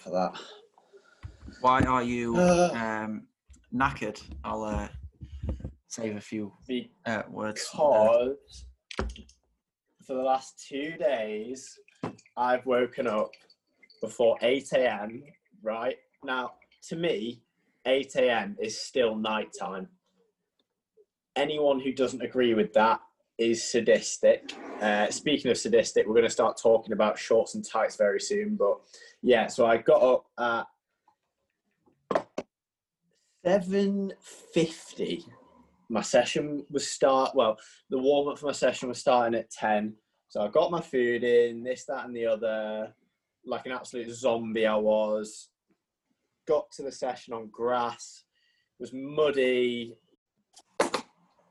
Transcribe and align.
for 0.00 0.10
that. 0.10 0.32
Why 1.60 1.82
are 1.82 2.02
you 2.02 2.36
Uh, 2.36 2.70
um, 2.72 3.26
knackered? 3.72 4.20
I'll 4.44 4.64
uh, 4.64 4.88
save 5.88 6.16
a 6.16 6.20
few 6.20 6.52
uh, 7.06 7.22
words. 7.28 7.68
Because 7.70 8.64
for 10.06 10.14
the 10.14 10.22
last 10.22 10.64
two 10.66 10.92
days, 10.98 11.78
I've 12.36 12.64
woken 12.66 13.06
up 13.06 13.30
before 14.00 14.38
8 14.40 14.72
a.m. 14.72 15.22
Right 15.62 15.96
now, 16.24 16.54
to 16.88 16.96
me, 16.96 17.42
8 17.86 18.16
a.m. 18.16 18.56
is 18.60 18.80
still 18.80 19.14
nighttime. 19.14 19.88
Anyone 21.36 21.80
who 21.80 21.92
doesn't 21.92 22.22
agree 22.22 22.54
with 22.54 22.72
that 22.72 23.00
is 23.40 23.64
sadistic. 23.64 24.52
Uh, 24.80 25.10
speaking 25.10 25.50
of 25.50 25.58
sadistic, 25.58 26.06
we're 26.06 26.14
going 26.14 26.24
to 26.24 26.30
start 26.30 26.60
talking 26.60 26.92
about 26.92 27.18
shorts 27.18 27.54
and 27.54 27.64
tights 27.64 27.96
very 27.96 28.20
soon. 28.20 28.54
But 28.54 28.78
yeah, 29.22 29.46
so 29.46 29.66
I 29.66 29.78
got 29.78 30.02
up 30.02 30.26
at 30.38 30.66
7.50 33.44 35.24
my 35.90 36.00
session 36.00 36.64
was 36.70 36.88
start 36.88 37.34
well 37.34 37.58
the 37.90 37.98
warm 37.98 38.28
up 38.28 38.38
for 38.38 38.46
my 38.46 38.52
session 38.52 38.88
was 38.88 39.00
starting 39.00 39.38
at 39.38 39.50
10 39.50 39.94
so 40.28 40.40
i 40.40 40.48
got 40.48 40.70
my 40.70 40.80
food 40.80 41.24
in 41.24 41.62
this 41.62 41.84
that 41.84 42.04
and 42.04 42.14
the 42.14 42.24
other 42.24 42.94
like 43.44 43.66
an 43.66 43.72
absolute 43.72 44.10
zombie 44.10 44.66
i 44.66 44.74
was 44.74 45.48
got 46.46 46.70
to 46.70 46.82
the 46.82 46.92
session 46.92 47.34
on 47.34 47.48
grass 47.48 48.24
it 48.78 48.82
was 48.82 48.92
muddy 48.92 49.94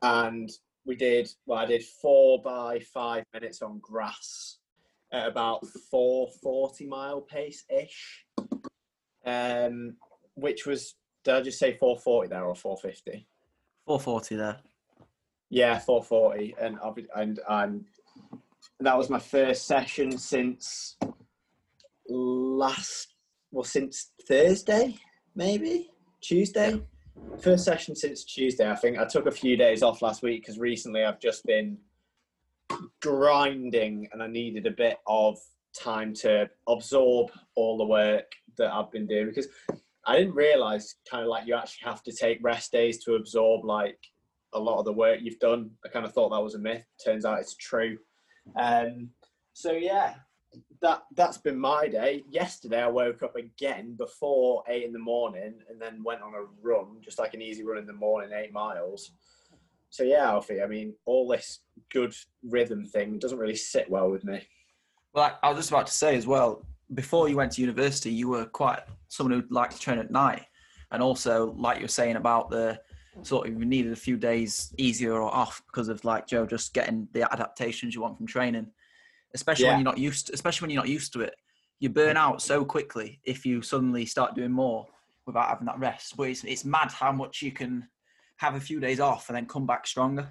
and 0.02 0.50
we 0.90 0.96
did 0.96 1.30
well 1.46 1.60
i 1.60 1.64
did 1.64 1.84
four 1.84 2.42
by 2.42 2.80
five 2.80 3.22
minutes 3.32 3.62
on 3.62 3.78
grass 3.78 4.58
at 5.12 5.28
about 5.28 5.64
440 5.88 6.86
mile 6.86 7.20
pace 7.20 7.64
ish. 7.70 8.26
Um 9.24 9.94
which 10.34 10.66
was 10.66 10.96
did 11.22 11.34
i 11.36 11.40
just 11.42 11.60
say 11.60 11.76
440 11.76 12.28
there 12.28 12.44
or 12.44 12.56
450 12.56 13.24
440 13.86 14.34
there. 14.34 14.58
yeah, 15.48 15.78
440, 15.78 16.56
and 16.60 16.78
be, 16.96 17.06
and 17.14 17.38
and 17.48 17.84
that 18.80 18.98
was 18.98 19.08
my 19.10 19.20
first 19.20 19.68
session 19.68 20.18
since 20.18 20.96
last, 22.08 23.14
well, 23.52 23.62
since 23.62 24.10
Thursday, 24.28 24.96
maybe? 25.36 25.90
Tuesday. 26.20 26.82
First 27.42 27.64
session 27.64 27.96
since 27.96 28.24
Tuesday. 28.24 28.70
I 28.70 28.76
think 28.76 28.98
I 28.98 29.06
took 29.06 29.26
a 29.26 29.30
few 29.30 29.56
days 29.56 29.82
off 29.82 30.02
last 30.02 30.22
week 30.22 30.42
because 30.42 30.58
recently 30.58 31.04
I've 31.04 31.20
just 31.20 31.44
been 31.46 31.78
grinding, 33.00 34.08
and 34.12 34.22
I 34.22 34.26
needed 34.26 34.66
a 34.66 34.70
bit 34.70 34.98
of 35.06 35.38
time 35.78 36.12
to 36.14 36.50
absorb 36.68 37.30
all 37.54 37.78
the 37.78 37.86
work 37.86 38.30
that 38.58 38.72
I've 38.72 38.90
been 38.90 39.06
doing 39.06 39.26
because 39.26 39.48
I 40.06 40.16
didn't 40.16 40.34
realize 40.34 40.96
kind 41.10 41.22
of 41.22 41.28
like 41.28 41.46
you 41.46 41.54
actually 41.54 41.88
have 41.88 42.02
to 42.04 42.12
take 42.12 42.38
rest 42.42 42.72
days 42.72 43.02
to 43.04 43.14
absorb 43.14 43.64
like 43.64 43.98
a 44.52 44.58
lot 44.58 44.78
of 44.78 44.84
the 44.84 44.92
work 44.92 45.20
you've 45.22 45.38
done. 45.38 45.70
I 45.84 45.88
kind 45.88 46.04
of 46.04 46.12
thought 46.12 46.30
that 46.30 46.42
was 46.42 46.54
a 46.54 46.58
myth. 46.58 46.84
Turns 47.04 47.24
out 47.24 47.38
it's 47.38 47.56
true. 47.56 47.98
Um, 48.56 49.10
so 49.52 49.72
yeah, 49.72 50.14
that 50.82 51.02
that's 51.14 51.38
been 51.38 51.58
my 51.58 51.88
day. 51.88 52.24
Yesterday 52.30 52.82
I 52.82 52.88
woke 52.88 53.22
up 53.22 53.36
again 53.36 53.94
before 53.96 54.62
eight 54.68 54.84
in 54.84 54.92
the 54.92 54.98
morning 54.98 55.54
and 55.68 55.80
then 55.80 56.02
went 56.02 56.22
on 56.22 56.34
a 56.34 56.46
run, 56.62 56.96
just 57.02 57.18
like 57.18 57.34
an 57.34 57.42
easy 57.42 57.64
run 57.64 57.78
in 57.78 57.86
the 57.86 57.92
morning, 57.92 58.30
eight 58.34 58.52
miles. 58.52 59.12
So 59.90 60.04
yeah, 60.04 60.30
Alfie. 60.30 60.62
I 60.62 60.66
mean, 60.66 60.94
all 61.04 61.28
this 61.28 61.60
good 61.92 62.14
rhythm 62.44 62.84
thing 62.84 63.18
doesn't 63.18 63.38
really 63.38 63.56
sit 63.56 63.90
well 63.90 64.10
with 64.10 64.24
me. 64.24 64.46
Well, 65.12 65.38
I 65.42 65.48
was 65.48 65.58
just 65.58 65.70
about 65.70 65.88
to 65.88 65.92
say 65.92 66.16
as 66.16 66.26
well. 66.26 66.64
Before 66.94 67.28
you 67.28 67.36
went 67.36 67.52
to 67.52 67.60
university, 67.60 68.10
you 68.10 68.28
were 68.28 68.46
quite 68.46 68.80
someone 69.08 69.38
who 69.38 69.46
liked 69.54 69.74
to 69.74 69.80
train 69.80 69.98
at 69.98 70.10
night, 70.10 70.44
and 70.92 71.02
also 71.02 71.52
like 71.52 71.78
you 71.78 71.84
were 71.84 71.88
saying 71.88 72.16
about 72.16 72.50
the 72.50 72.80
sort 73.22 73.48
of 73.48 73.54
needed 73.54 73.92
a 73.92 73.96
few 73.96 74.16
days 74.16 74.72
easier 74.78 75.14
or 75.14 75.22
off 75.34 75.62
because 75.66 75.88
of 75.88 76.04
like 76.04 76.26
Joe 76.26 76.46
just 76.46 76.72
getting 76.72 77.08
the 77.12 77.30
adaptations 77.32 77.94
you 77.94 78.00
want 78.00 78.16
from 78.16 78.26
training, 78.26 78.68
especially 79.34 79.64
Yeah. 79.64 79.70
when 79.72 79.78
you're 79.80 79.84
not 79.92 79.98
used, 79.98 80.26
to, 80.28 80.32
especially 80.34 80.64
when 80.66 80.70
you're 80.70 80.82
not 80.82 80.88
used 80.88 81.12
to 81.14 81.20
it. 81.20 81.34
You 81.78 81.88
burn 81.88 82.16
out 82.16 82.42
so 82.42 82.64
quickly 82.64 83.20
if 83.24 83.46
you 83.46 83.62
suddenly 83.62 84.04
start 84.04 84.34
doing 84.34 84.52
more 84.52 84.86
without 85.26 85.48
having 85.48 85.66
that 85.66 85.78
rest. 85.78 86.16
But 86.16 86.24
it's 86.30 86.44
it's 86.44 86.64
mad 86.64 86.90
how 86.92 87.12
much 87.12 87.40
you 87.42 87.52
can 87.52 87.88
have 88.36 88.54
a 88.54 88.60
few 88.60 88.80
days 88.80 89.00
off 89.00 89.28
and 89.28 89.36
then 89.36 89.46
come 89.46 89.66
back 89.66 89.86
stronger 89.86 90.28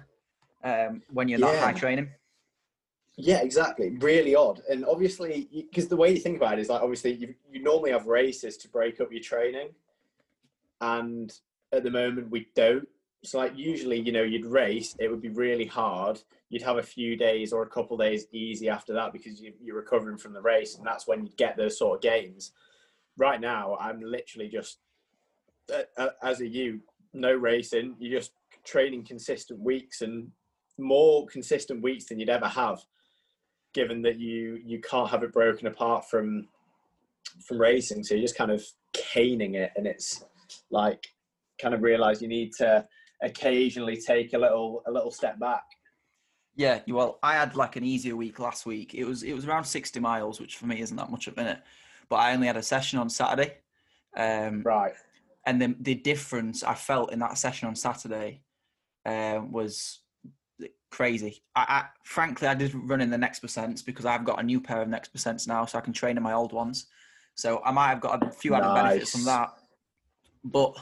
um, 0.64 1.02
when 1.12 1.28
you're 1.28 1.38
not 1.38 1.54
Yeah. 1.54 1.60
high 1.60 1.72
training. 1.72 2.10
Yeah, 3.16 3.40
exactly. 3.42 3.90
Really 3.98 4.34
odd. 4.34 4.62
And 4.70 4.84
obviously, 4.86 5.48
because 5.52 5.88
the 5.88 5.96
way 5.96 6.10
you 6.12 6.18
think 6.20 6.36
about 6.36 6.58
it 6.58 6.62
is 6.62 6.68
like, 6.68 6.80
obviously, 6.80 7.12
you, 7.14 7.34
you 7.52 7.62
normally 7.62 7.90
have 7.90 8.06
races 8.06 8.56
to 8.58 8.68
break 8.68 9.00
up 9.00 9.12
your 9.12 9.20
training. 9.22 9.70
And 10.80 11.32
at 11.72 11.82
the 11.82 11.90
moment, 11.90 12.30
we 12.30 12.48
don't. 12.54 12.88
So, 13.22 13.38
like, 13.38 13.52
usually, 13.56 14.00
you 14.00 14.12
know, 14.12 14.22
you'd 14.22 14.46
race, 14.46 14.96
it 14.98 15.10
would 15.10 15.20
be 15.20 15.28
really 15.28 15.66
hard. 15.66 16.20
You'd 16.48 16.62
have 16.62 16.78
a 16.78 16.82
few 16.82 17.16
days 17.16 17.52
or 17.52 17.62
a 17.62 17.68
couple 17.68 17.96
days 17.96 18.26
easy 18.32 18.68
after 18.68 18.92
that 18.94 19.12
because 19.12 19.40
you, 19.40 19.52
you're 19.62 19.76
recovering 19.76 20.16
from 20.16 20.32
the 20.32 20.40
race. 20.40 20.76
And 20.76 20.86
that's 20.86 21.06
when 21.06 21.26
you 21.26 21.32
get 21.36 21.56
those 21.56 21.78
sort 21.78 21.96
of 21.96 22.02
gains. 22.02 22.52
Right 23.18 23.40
now, 23.40 23.76
I'm 23.78 24.00
literally 24.00 24.48
just, 24.48 24.78
as 26.22 26.40
a 26.40 26.48
you, 26.48 26.80
no 27.12 27.34
racing. 27.34 27.96
You're 27.98 28.18
just 28.18 28.32
training 28.64 29.04
consistent 29.04 29.60
weeks 29.60 30.00
and 30.00 30.30
more 30.78 31.26
consistent 31.26 31.82
weeks 31.82 32.06
than 32.06 32.18
you'd 32.18 32.30
ever 32.30 32.48
have 32.48 32.80
given 33.72 34.02
that 34.02 34.18
you 34.18 34.60
you 34.64 34.80
can't 34.80 35.10
have 35.10 35.22
it 35.22 35.32
broken 35.32 35.66
apart 35.66 36.08
from 36.08 36.48
from 37.46 37.60
racing 37.60 38.02
so 38.02 38.14
you're 38.14 38.24
just 38.24 38.36
kind 38.36 38.50
of 38.50 38.64
caning 38.92 39.54
it 39.54 39.70
and 39.76 39.86
it's 39.86 40.24
like 40.70 41.06
kind 41.60 41.74
of 41.74 41.82
realize 41.82 42.20
you 42.20 42.28
need 42.28 42.52
to 42.52 42.84
occasionally 43.22 43.96
take 43.96 44.32
a 44.32 44.38
little 44.38 44.82
a 44.86 44.90
little 44.90 45.10
step 45.10 45.38
back 45.38 45.64
Yeah, 46.56 46.80
well, 46.88 47.18
I 47.22 47.34
had 47.34 47.54
like 47.54 47.76
an 47.76 47.84
easier 47.84 48.16
week 48.16 48.38
last 48.38 48.66
week. 48.66 48.94
It 48.94 49.04
was 49.04 49.22
it 49.22 49.34
was 49.34 49.46
around 49.46 49.64
sixty 49.64 50.00
miles, 50.00 50.40
which 50.40 50.56
for 50.56 50.66
me 50.66 50.80
isn't 50.80 50.96
that 50.96 51.10
much 51.10 51.28
at 51.28 51.36
the 51.36 51.42
minute. 51.42 51.62
But 52.08 52.16
I 52.16 52.32
only 52.32 52.48
had 52.48 52.56
a 52.56 52.62
session 52.62 52.98
on 52.98 53.08
Saturday, 53.08 53.58
um, 54.16 54.62
right 54.62 54.94
and 55.46 55.60
the 55.60 55.74
the 55.80 55.94
difference 55.94 56.62
I 56.62 56.74
felt 56.74 57.12
in 57.12 57.18
that 57.20 57.38
session 57.38 57.68
on 57.68 57.74
Saturday 57.74 58.42
um, 59.06 59.52
was 59.52 60.00
crazy. 60.90 61.42
I, 61.56 61.64
I 61.68 61.84
frankly 62.04 62.48
I 62.48 62.54
did 62.54 62.74
run 62.74 63.00
in 63.00 63.10
the 63.10 63.18
next 63.18 63.42
percents 63.42 63.84
because 63.84 64.06
I've 64.06 64.24
got 64.24 64.40
a 64.40 64.42
new 64.42 64.60
pair 64.60 64.82
of 64.82 64.88
next 64.88 65.14
percents 65.14 65.48
now, 65.48 65.64
so 65.64 65.78
I 65.78 65.80
can 65.80 65.92
train 65.92 66.16
in 66.16 66.22
my 66.22 66.32
old 66.32 66.52
ones. 66.52 66.86
So 67.34 67.62
I 67.64 67.70
might 67.70 67.88
have 67.88 68.00
got 68.00 68.22
a 68.22 68.30
few 68.30 68.54
added 68.54 68.74
benefits 68.74 69.12
from 69.12 69.24
that. 69.24 69.50
But 70.44 70.76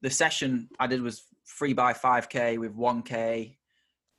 the 0.00 0.10
session 0.10 0.68
I 0.78 0.86
did 0.86 1.02
was 1.02 1.24
three 1.58 1.72
by 1.72 1.92
five 1.92 2.28
k 2.28 2.58
with 2.58 2.74
one 2.74 3.02
k 3.02 3.56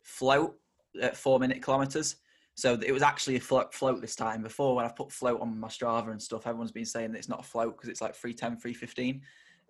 float 0.01 0.55
at 1.01 1.17
four 1.17 1.39
minute 1.39 1.61
kilometers. 1.61 2.17
So 2.55 2.77
it 2.85 2.91
was 2.91 3.01
actually 3.01 3.38
a 3.38 3.39
float, 3.39 3.73
float 3.73 3.99
this 3.99 4.16
time. 4.16 4.44
Before 4.44 4.75
when 4.75 4.85
I 4.85 4.89
put 4.89 5.11
float 5.11 5.41
on 5.41 5.59
my 5.59 5.69
Strava 5.69 6.11
and 6.11 6.21
stuff, 6.21 6.45
everyone's 6.45 6.71
been 6.71 6.85
saying 6.85 7.11
that 7.11 7.17
it's 7.17 7.29
not 7.29 7.39
a 7.39 7.44
float 7.44 7.75
because 7.75 7.89
it's 7.89 8.01
like 8.01 8.16
310, 8.16 8.59
315. 8.61 9.21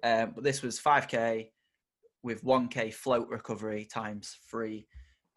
Um, 0.03 0.33
but 0.35 0.43
this 0.43 0.61
was 0.61 0.81
5k 0.81 1.49
with 2.23 2.43
1k 2.43 2.93
float 2.93 3.29
recovery 3.29 3.85
times 3.85 4.37
three, 4.49 4.85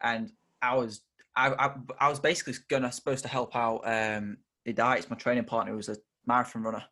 and 0.01 0.31
I 0.61 0.75
was 0.75 1.01
I, 1.35 1.49
I, 1.53 1.75
I 1.99 2.09
was 2.09 2.19
basically 2.19 2.55
gonna 2.69 2.91
supposed 2.91 3.23
to 3.23 3.29
help 3.29 3.55
out 3.55 3.81
um, 3.85 4.37
Idai, 4.67 4.97
It's 4.97 5.09
my 5.09 5.15
training 5.15 5.45
partner, 5.45 5.71
who 5.71 5.77
was 5.77 5.89
a 5.89 5.97
marathon 6.25 6.63
runner. 6.63 6.83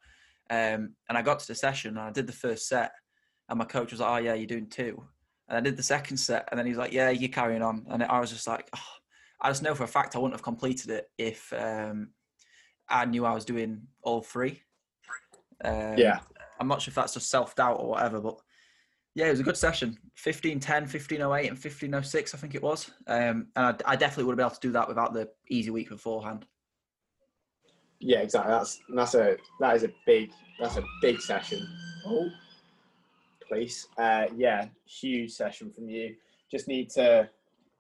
Um, 0.50 0.94
and 1.10 1.18
I 1.18 1.22
got 1.22 1.40
to 1.40 1.48
the 1.48 1.56
session 1.56 1.98
and 1.98 2.00
I 2.00 2.12
did 2.12 2.28
the 2.28 2.34
first 2.34 2.68
set, 2.68 2.92
and 3.50 3.58
my 3.60 3.66
coach 3.66 3.92
was 3.92 4.00
like, 4.00 4.12
"Oh 4.12 4.24
yeah, 4.24 4.36
you're 4.36 4.48
doing 4.48 4.70
two. 4.70 5.04
And 5.48 5.58
I 5.58 5.62
did 5.62 5.78
the 5.78 5.84
second 5.84 6.18
set, 6.18 6.48
and 6.50 6.58
then 6.58 6.66
he's 6.66 6.78
like, 6.78 6.92
"Yeah, 6.92 7.10
you're 7.10 7.30
carrying 7.30 7.62
on." 7.62 7.86
And 7.90 8.04
I 8.04 8.20
was 8.20 8.32
just 8.32 8.48
like, 8.48 8.70
oh, 8.76 8.94
"I 9.42 9.50
just 9.50 9.64
know 9.64 9.76
for 9.76 9.84
a 9.84 9.88
fact 9.88 10.16
I 10.16 10.20
wouldn't 10.20 10.34
have 10.34 10.44
completed 10.44 10.90
it 10.90 11.10
if 11.18 11.54
um, 11.54 12.10
I 12.90 13.06
knew 13.06 13.26
I 13.26 13.34
was 13.34 13.46
doing 13.46 13.84
all 14.02 14.22
three. 14.22 14.62
Um, 15.64 15.98
yeah 15.98 16.20
I'm 16.60 16.68
not 16.68 16.82
sure 16.82 16.92
if 16.92 16.96
that's 16.96 17.14
just 17.14 17.30
self 17.30 17.56
doubt 17.56 17.80
or 17.80 17.90
whatever, 17.90 18.22
but 18.22 18.40
yeah, 19.14 19.28
it 19.28 19.32
was 19.32 19.40
a 19.40 19.44
good 19.44 19.58
session. 19.58 19.90
1510, 20.22 20.84
1508, 20.84 21.48
and 21.48 21.58
1506, 21.58 22.34
I 22.34 22.38
think 22.38 22.56
it 22.56 22.62
was. 22.62 22.92
Um, 23.08 23.48
and 23.56 23.66
I, 23.66 23.76
I 23.86 23.96
definitely 23.96 24.26
would 24.26 24.34
have 24.34 24.38
been 24.38 24.46
able 24.46 24.56
to 24.56 24.68
do 24.68 24.72
that 24.74 24.88
without 24.88 25.14
the 25.14 25.30
easy 25.50 25.70
week 25.70 25.90
beforehand. 25.90 26.46
yeah 28.00 28.20
exactly 28.20 28.52
that's 28.52 28.80
that's 28.94 29.16
a 29.16 29.38
that 29.62 29.76
is 29.76 29.84
a 29.84 29.92
big 30.06 30.30
that's 30.60 30.76
a 30.78 30.84
big 31.02 31.20
session 31.22 31.66
oh 32.06 32.30
please 33.48 33.88
uh 33.98 34.26
yeah 34.36 34.66
huge 34.86 35.32
session 35.32 35.72
from 35.72 35.88
you 35.90 36.16
just 36.52 36.68
need 36.68 36.90
to 36.90 37.30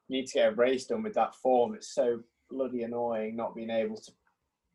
need 0.09 0.27
to 0.27 0.33
get 0.33 0.53
a 0.53 0.55
race 0.55 0.85
done 0.85 1.03
with 1.03 1.13
that 1.13 1.35
form 1.35 1.73
it's 1.73 1.93
so 1.93 2.19
bloody 2.49 2.83
annoying 2.83 3.35
not 3.35 3.55
being 3.55 3.69
able 3.69 3.95
to 3.95 4.11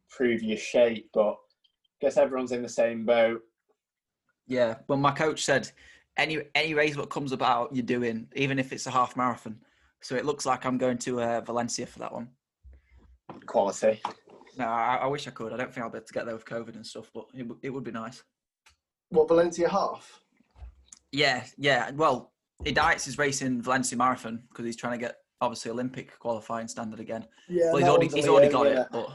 prove 0.09 0.43
your 0.43 0.57
shape 0.57 1.09
but 1.13 1.33
I 1.33 2.07
guess 2.07 2.17
everyone's 2.17 2.53
in 2.53 2.63
the 2.63 2.69
same 2.69 3.05
boat 3.05 3.43
Yeah, 4.47 4.77
well, 4.89 4.99
my 4.99 5.13
coach 5.13 5.45
said 5.45 5.71
any 6.17 6.43
any 6.55 6.75
race 6.75 6.97
what 6.97 7.11
comes 7.11 7.33
about, 7.33 7.75
you're 7.75 7.83
doing, 7.83 8.27
even 8.35 8.59
if 8.59 8.73
it's 8.73 8.87
a 8.87 8.91
half 8.91 9.17
marathon. 9.17 9.59
So 10.01 10.17
it 10.17 10.25
looks 10.25 10.47
like 10.47 10.65
I'm 10.67 10.79
going 10.79 10.99
to 10.99 11.21
uh, 11.21 11.41
Valencia 11.43 11.87
for 11.87 11.99
that 12.01 12.13
one. 12.13 12.29
quality 13.47 14.01
No, 14.57 14.65
I, 14.67 14.97
I 15.03 15.07
wish 15.07 15.29
I 15.29 15.31
could. 15.31 15.53
I 15.53 15.57
don't 15.57 15.73
think 15.73 15.85
I'll 15.85 15.91
be 15.91 15.99
able 15.99 16.07
to 16.07 16.13
get 16.13 16.27
there 16.27 16.35
with 16.35 16.45
COVID 16.45 16.75
and 16.75 16.87
stuff, 16.87 17.11
but 17.15 17.27
it, 17.35 17.43
w- 17.43 17.61
it 17.63 17.71
would 17.71 17.85
be 17.85 17.93
nice. 17.93 18.23
What 19.11 19.29
Valencia 19.29 19.69
half? 19.69 20.21
Yeah, 21.12 21.45
yeah. 21.57 21.91
Well, 21.93 22.33
Idites 22.65 23.09
is 23.09 23.19
racing 23.19 23.62
Valencia 23.62 23.97
Marathon 23.97 24.43
because 24.49 24.65
he's 24.65 24.77
trying 24.77 24.99
to 24.99 25.05
get 25.07 25.17
obviously 25.41 25.71
Olympic 25.71 26.19
qualifying 26.19 26.69
standard 26.69 27.01
again. 27.01 27.27
Yeah, 27.49 27.73
Well, 27.73 27.77
he's 27.79 27.89
already 27.89 28.09
he's 28.09 28.29
already 28.29 28.53
got 28.53 28.67
it, 28.67 28.87
but 28.93 29.09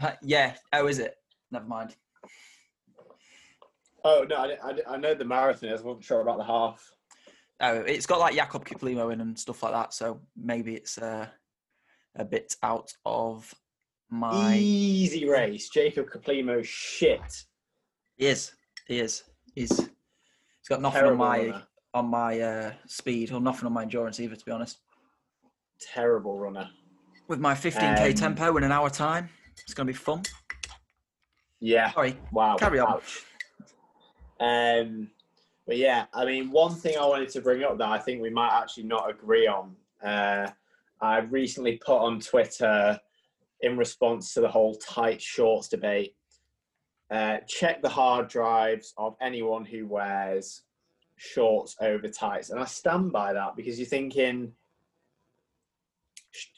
Uh, 0.00 0.12
yeah. 0.22 0.54
Oh, 0.72 0.86
is 0.86 0.98
it? 0.98 1.14
Never 1.50 1.66
mind. 1.66 1.94
Oh 4.04 4.26
no, 4.28 4.36
I, 4.36 4.56
I, 4.62 4.94
I 4.94 4.96
know 4.96 5.14
the 5.14 5.24
marathon. 5.24 5.70
I 5.70 5.72
wasn't 5.72 6.04
sure 6.04 6.20
about 6.20 6.36
the 6.38 6.44
half. 6.44 6.92
Oh, 7.60 7.76
it's 7.80 8.06
got 8.06 8.18
like 8.20 8.34
Jacob 8.34 8.66
Kiplimo 8.66 9.12
in 9.12 9.20
and 9.20 9.38
stuff 9.38 9.62
like 9.62 9.72
that, 9.72 9.94
so 9.94 10.20
maybe 10.36 10.74
it's 10.74 10.98
uh, 10.98 11.26
a 12.16 12.24
bit 12.24 12.54
out 12.62 12.92
of 13.06 13.52
my. 14.10 14.56
Easy 14.56 15.26
race. 15.28 15.70
Jacob 15.70 16.10
Kiplimo, 16.10 16.62
shit. 16.64 17.44
He 18.16 18.26
is. 18.26 18.52
He 18.86 18.98
is. 18.98 19.22
He's. 19.54 19.88
He's 20.64 20.70
got 20.70 20.80
nothing 20.80 21.00
Terrible 21.02 21.22
on 21.24 21.28
my 21.28 21.38
runner. 21.44 21.62
on 21.92 22.06
my 22.06 22.40
uh, 22.40 22.72
speed 22.86 23.32
or 23.32 23.38
nothing 23.40 23.66
on 23.66 23.74
my 23.74 23.82
endurance 23.82 24.18
either, 24.18 24.34
to 24.34 24.44
be 24.46 24.50
honest. 24.50 24.78
Terrible 25.78 26.38
runner. 26.38 26.70
With 27.28 27.38
my 27.38 27.52
15k 27.52 28.08
Um, 28.08 28.14
tempo 28.14 28.56
in 28.56 28.64
an 28.64 28.72
hour 28.72 28.88
time, 28.88 29.28
it's 29.62 29.74
gonna 29.74 29.88
be 29.88 29.92
fun. 29.92 30.22
Yeah. 31.60 31.92
Sorry, 31.92 32.16
Wow. 32.32 32.56
Carry 32.56 32.78
on. 32.78 32.94
Ouch. 32.94 33.26
Um, 34.40 35.10
but 35.66 35.76
yeah, 35.76 36.06
I 36.14 36.24
mean, 36.24 36.50
one 36.50 36.74
thing 36.74 36.96
I 36.98 37.04
wanted 37.04 37.28
to 37.30 37.42
bring 37.42 37.62
up 37.62 37.76
that 37.76 37.88
I 37.88 37.98
think 37.98 38.22
we 38.22 38.30
might 38.30 38.58
actually 38.58 38.84
not 38.84 39.10
agree 39.10 39.46
on. 39.46 39.76
Uh, 40.02 40.48
I 41.02 41.18
recently 41.18 41.76
put 41.84 41.98
on 41.98 42.20
Twitter 42.20 42.98
in 43.60 43.76
response 43.76 44.32
to 44.32 44.40
the 44.40 44.48
whole 44.48 44.76
tight 44.76 45.20
shorts 45.20 45.68
debate. 45.68 46.14
Uh, 47.10 47.38
check 47.46 47.82
the 47.82 47.88
hard 47.88 48.28
drives 48.28 48.94
of 48.96 49.14
anyone 49.20 49.64
who 49.64 49.86
wears 49.86 50.62
shorts 51.16 51.76
over 51.80 52.08
tights, 52.08 52.50
and 52.50 52.60
I 52.60 52.64
stand 52.64 53.12
by 53.12 53.32
that 53.32 53.56
because 53.56 53.78
you're 53.78 53.86
thinking, 53.86 54.52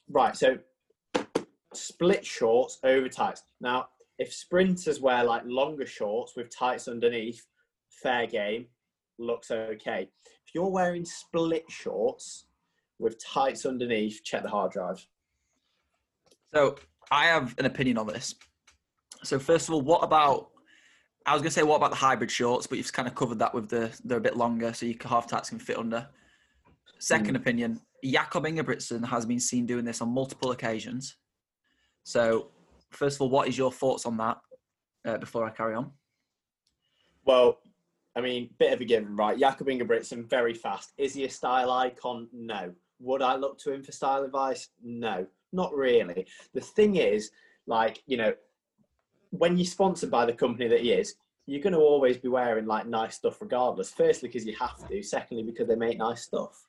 right? 0.09 0.37
So 0.37 0.59
split 1.75 2.25
shorts 2.25 2.79
over 2.85 3.09
tights. 3.09 3.43
Now, 3.61 3.89
if 4.19 4.33
sprinters 4.33 5.01
wear 5.01 5.25
like 5.25 5.43
longer 5.45 5.87
shorts 5.87 6.35
with 6.37 6.55
tights 6.55 6.89
underneath, 6.89 7.45
fair 7.91 8.27
game, 8.27 8.67
looks 9.19 9.51
okay. 9.51 10.09
If 10.47 10.55
you're 10.55 10.71
wearing 10.71 11.05
split 11.05 11.65
shorts 11.69 12.47
with 12.99 13.23
tights 13.23 13.67
underneath, 13.67 14.23
check 14.25 14.43
the 14.43 14.49
hard 14.49 14.73
drive. 14.73 15.07
So 16.55 16.77
I 17.11 17.27
have 17.27 17.55
an 17.59 17.67
opinion 17.67 17.99
on 17.99 18.07
this. 18.07 18.35
So 19.25 19.39
first 19.39 19.69
of 19.69 19.75
all, 19.75 19.83
what 19.83 20.03
about? 20.03 20.51
I 21.25 21.33
was 21.33 21.43
gonna 21.43 21.51
say 21.51 21.63
what 21.63 21.77
about 21.77 21.91
the 21.91 21.97
hybrid 21.97 22.31
shorts, 22.31 22.67
but 22.67 22.79
you've 22.79 22.93
kind 22.93 23.09
of 23.09 23.15
covered 23.15 23.39
that 23.41 23.53
with 23.53 23.69
the 23.69 23.97
they're 24.05 24.19
a 24.19 24.21
bit 24.21 24.37
longer, 24.37 24.73
so 24.73 24.87
your 24.87 24.97
half 25.05 25.27
tights 25.27 25.51
can 25.51 25.59
fit 25.59 25.79
under. 25.79 26.09
Second 26.99 27.37
opinion: 27.37 27.81
Jakob 28.05 28.45
Ingebrigtsen 28.45 29.05
has 29.07 29.27
been 29.27 29.41
seen 29.41 29.67
doing 29.67 29.85
this 29.85 30.01
on 30.01 30.09
multiple 30.09 30.53
occasions. 30.53 31.17
So, 32.05 32.51
first 32.93 33.17
of 33.17 33.23
all, 33.23 33.31
what 33.31 33.49
is 33.49 33.59
your 33.59 33.73
thoughts 33.73 34.07
on 34.07 34.17
that? 34.19 34.39
Uh, 35.05 35.19
before 35.19 35.45
I 35.45 35.51
carry 35.51 35.75
on, 35.75 35.93
Well, 37.25 37.59
I 38.17 38.21
mean, 38.21 38.51
bit 38.59 38.73
of 38.73 38.81
a 38.81 38.85
given, 38.85 39.15
right? 39.15 39.39
Jakob 39.39 39.69
Ingebrigtsen, 39.69 40.29
very 40.29 40.55
fast. 40.55 40.93
Is 40.97 41.15
he 41.15 41.25
a 41.25 41.31
style 41.31 41.71
icon? 41.71 42.29
No. 42.33 42.73
Would 42.99 43.23
I 43.23 43.37
look 43.37 43.59
to 43.59 43.73
him 43.73 43.83
for 43.83 43.93
style 43.93 44.25
advice? 44.25 44.69
No, 44.83 45.27
not 45.53 45.75
really. 45.75 46.27
The 46.55 46.61
thing 46.61 46.97
is, 46.97 47.31
like, 47.67 48.03
you 48.07 48.17
know, 48.17 48.33
when 49.39 49.57
you're 49.57 49.67
sponsored 49.67 50.11
by 50.11 50.25
the 50.27 50.33
company 50.33 50.69
that 50.69 50.81
he 50.81 50.93
is, 50.93 51.15
you're 51.47 51.63
going 51.63 51.73
to 51.73 51.79
always 51.79 52.17
be 52.17 52.29
wearing 52.29 52.67
like 52.67 52.87
nice 52.87 53.17
stuff 53.17 53.41
regardless. 53.41 53.93
Firstly, 53.93 54.29
because 54.29 54.47
you 54.47 54.57
have 54.59 54.89
to. 54.89 55.03
Secondly, 55.03 55.45
because 55.45 55.69
they 55.69 55.77
make 55.77 55.99
nice 55.99 56.23
stuff. 56.23 56.67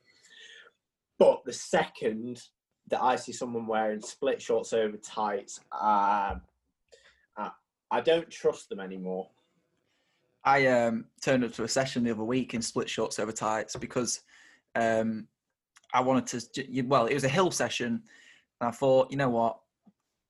But 1.19 1.44
the 1.46 1.54
second 1.54 2.42
that 2.90 3.02
I 3.02 3.16
see 3.16 3.31
someone 3.31 3.68
wearing 3.68 4.02
split 4.02 4.42
shorts 4.42 4.72
over 4.72 4.98
tights, 4.98 5.60
um, 5.72 6.42
I, 7.38 7.52
I 7.90 8.02
don't 8.02 8.30
trust 8.30 8.70
them 8.70 8.80
anymore. 8.80 9.30
I 10.44 10.68
um, 10.68 11.06
turned 11.22 11.44
up 11.44 11.54
to 11.54 11.63
a 11.63 11.68
session 11.68 12.04
the 12.04 12.12
other 12.12 12.24
week 12.24 12.54
in 12.54 12.62
split 12.62 12.90
shorts 12.90 13.20
over 13.20 13.31
tights 13.31 13.75
because 13.75 14.22
um, 14.75 15.28
I 15.94 16.02
wanted 16.02 16.28
to. 16.54 16.84
Well, 16.84 17.08
it 17.08 17.13
was 17.13 17.24
a 17.24 17.30
hill 17.30 17.52
session, 17.52 18.04
and 18.62 18.70
I 18.70 18.72
thought, 18.72 19.12
you 19.12 19.18
know 19.18 19.30
what, 19.30 19.60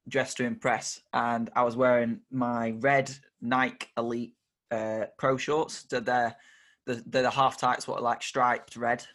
dress 0.08 0.34
to 0.36 0.46
impress. 0.46 1.02
And 1.14 1.50
I 1.56 1.64
was 1.64 1.76
wearing 1.76 2.22
my 2.32 2.72
red 2.80 3.12
Nike 3.42 3.88
Elite 3.98 4.36
uh, 4.72 5.06
Pro 5.18 5.38
shorts. 5.38 5.84
They're 5.84 6.02
they're 6.02 6.36
the 6.86 7.04
they're 7.06 7.24
the 7.24 7.30
half 7.30 7.58
tights, 7.58 7.88
what 7.88 8.00
are 8.00 8.04
like 8.04 8.24
striped 8.24 8.76
red, 8.76 9.06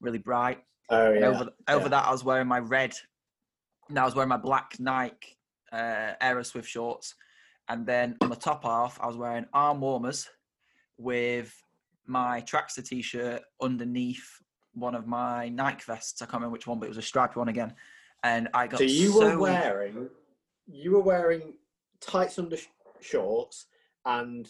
really 0.00 0.18
bright. 0.18 0.62
Oh 0.90 1.12
And 1.12 1.20
yeah. 1.20 1.26
over 1.28 1.50
over 1.68 1.82
yeah. 1.82 1.88
that, 1.88 2.06
I 2.06 2.12
was 2.12 2.24
wearing 2.24 2.48
my 2.48 2.60
red. 2.60 2.94
No, 3.88 4.02
I 4.02 4.04
was 4.04 4.14
wearing 4.14 4.28
my 4.28 4.36
black 4.36 4.76
Nike 4.78 5.36
uh, 5.72 6.12
Aeroswift 6.22 6.66
shorts, 6.66 7.14
and 7.68 7.86
then 7.86 8.16
on 8.20 8.30
the 8.30 8.36
top 8.36 8.64
half, 8.64 8.98
I 9.00 9.06
was 9.06 9.16
wearing 9.16 9.46
arm 9.52 9.80
warmers 9.80 10.28
with 10.96 11.54
my 12.06 12.42
trackstaa 12.42 12.86
t-shirt 12.86 13.42
underneath 13.60 14.42
one 14.74 14.94
of 14.94 15.06
my 15.06 15.48
Nike 15.48 15.82
vests. 15.86 16.20
I 16.20 16.26
can't 16.26 16.34
remember 16.34 16.52
which 16.52 16.66
one, 16.66 16.78
but 16.78 16.86
it 16.86 16.88
was 16.88 16.98
a 16.98 17.02
striped 17.02 17.36
one 17.36 17.48
again. 17.48 17.74
And 18.22 18.48
I 18.54 18.66
got 18.66 18.78
So 18.78 18.84
you 18.84 19.12
so, 19.12 19.30
were 19.30 19.38
wearing, 19.38 20.08
you 20.66 20.92
were 20.92 21.02
wearing 21.02 21.54
tights 22.00 22.38
under 22.38 22.56
sh- 22.56 22.68
shorts 23.00 23.66
and 24.06 24.48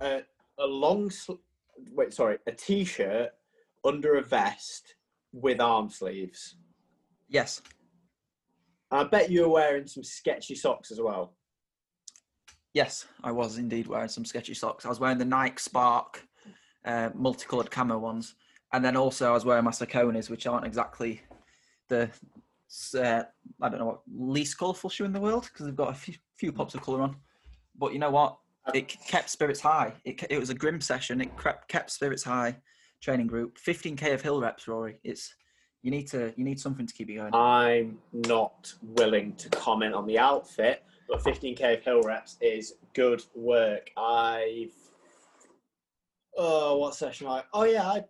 a, 0.00 0.20
a 0.58 0.66
long, 0.66 1.10
sl- 1.10 1.34
wait, 1.92 2.12
sorry, 2.12 2.38
a 2.46 2.52
t-shirt 2.52 3.30
under 3.84 4.16
a 4.16 4.22
vest 4.22 4.94
with 5.32 5.60
arm 5.60 5.88
sleeves. 5.88 6.56
yes, 7.28 7.62
I 8.92 9.04
bet 9.04 9.30
you 9.30 9.42
were 9.42 9.48
wearing 9.50 9.86
some 9.86 10.02
sketchy 10.02 10.56
socks 10.56 10.90
as 10.90 11.00
well. 11.00 11.34
yes, 12.74 13.06
I 13.22 13.30
was 13.32 13.58
indeed 13.58 13.86
wearing 13.86 14.08
some 14.08 14.24
sketchy 14.24 14.54
socks. 14.54 14.84
I 14.84 14.88
was 14.88 14.98
wearing 15.00 15.18
the 15.18 15.24
Nike 15.24 15.58
Spark 15.58 16.26
uh, 16.84 17.10
multicolored 17.14 17.70
camo 17.70 17.98
ones, 17.98 18.34
and 18.72 18.84
then 18.84 18.96
also 18.96 19.30
I 19.30 19.32
was 19.32 19.44
wearing 19.44 19.64
my 19.64 19.70
Saucony's, 19.70 20.28
which 20.30 20.46
aren't 20.46 20.66
exactly 20.66 21.20
the 21.88 22.10
uh, 22.94 23.24
I 23.60 23.68
don't 23.68 23.78
know 23.80 23.86
what 23.86 24.00
least 24.12 24.58
colourful 24.58 24.90
shoe 24.90 25.04
in 25.04 25.12
the 25.12 25.20
world 25.20 25.44
because 25.44 25.66
they've 25.66 25.76
got 25.76 25.90
a 25.90 25.94
few, 25.94 26.14
few 26.36 26.52
pops 26.52 26.74
of 26.74 26.82
colour 26.82 27.02
on. 27.02 27.16
But 27.76 27.92
you 27.92 27.98
know 27.98 28.10
what? 28.10 28.38
It 28.74 28.88
kept 29.08 29.30
spirits 29.30 29.60
high. 29.60 29.92
It, 30.04 30.22
it 30.30 30.38
was 30.38 30.50
a 30.50 30.54
grim 30.54 30.80
session. 30.80 31.20
It 31.20 31.30
kept 31.68 31.90
spirits 31.90 32.22
high. 32.22 32.56
Training 33.00 33.28
group, 33.28 33.58
15k 33.58 34.12
of 34.12 34.20
hill 34.20 34.42
reps, 34.42 34.68
Rory. 34.68 35.00
It's 35.02 35.34
you 35.82 35.90
need 35.90 36.06
to 36.08 36.34
you 36.36 36.44
need 36.44 36.60
something 36.60 36.86
to 36.86 36.92
keep 36.92 37.08
you 37.08 37.18
going. 37.18 37.34
I'm 37.34 37.98
not 38.12 38.74
willing 38.82 39.34
to 39.36 39.48
comment 39.48 39.94
on 39.94 40.06
the 40.06 40.18
outfit, 40.18 40.84
but 41.08 41.24
15k 41.24 41.78
of 41.78 41.82
hill 41.82 42.02
reps 42.02 42.36
is 42.42 42.74
good 42.94 43.24
work. 43.34 43.90
I've 43.96 44.74
oh, 46.36 46.76
what 46.76 46.94
session 46.94 47.26
I? 47.26 47.42
Oh 47.54 47.64
yeah, 47.64 47.86
I 47.86 48.04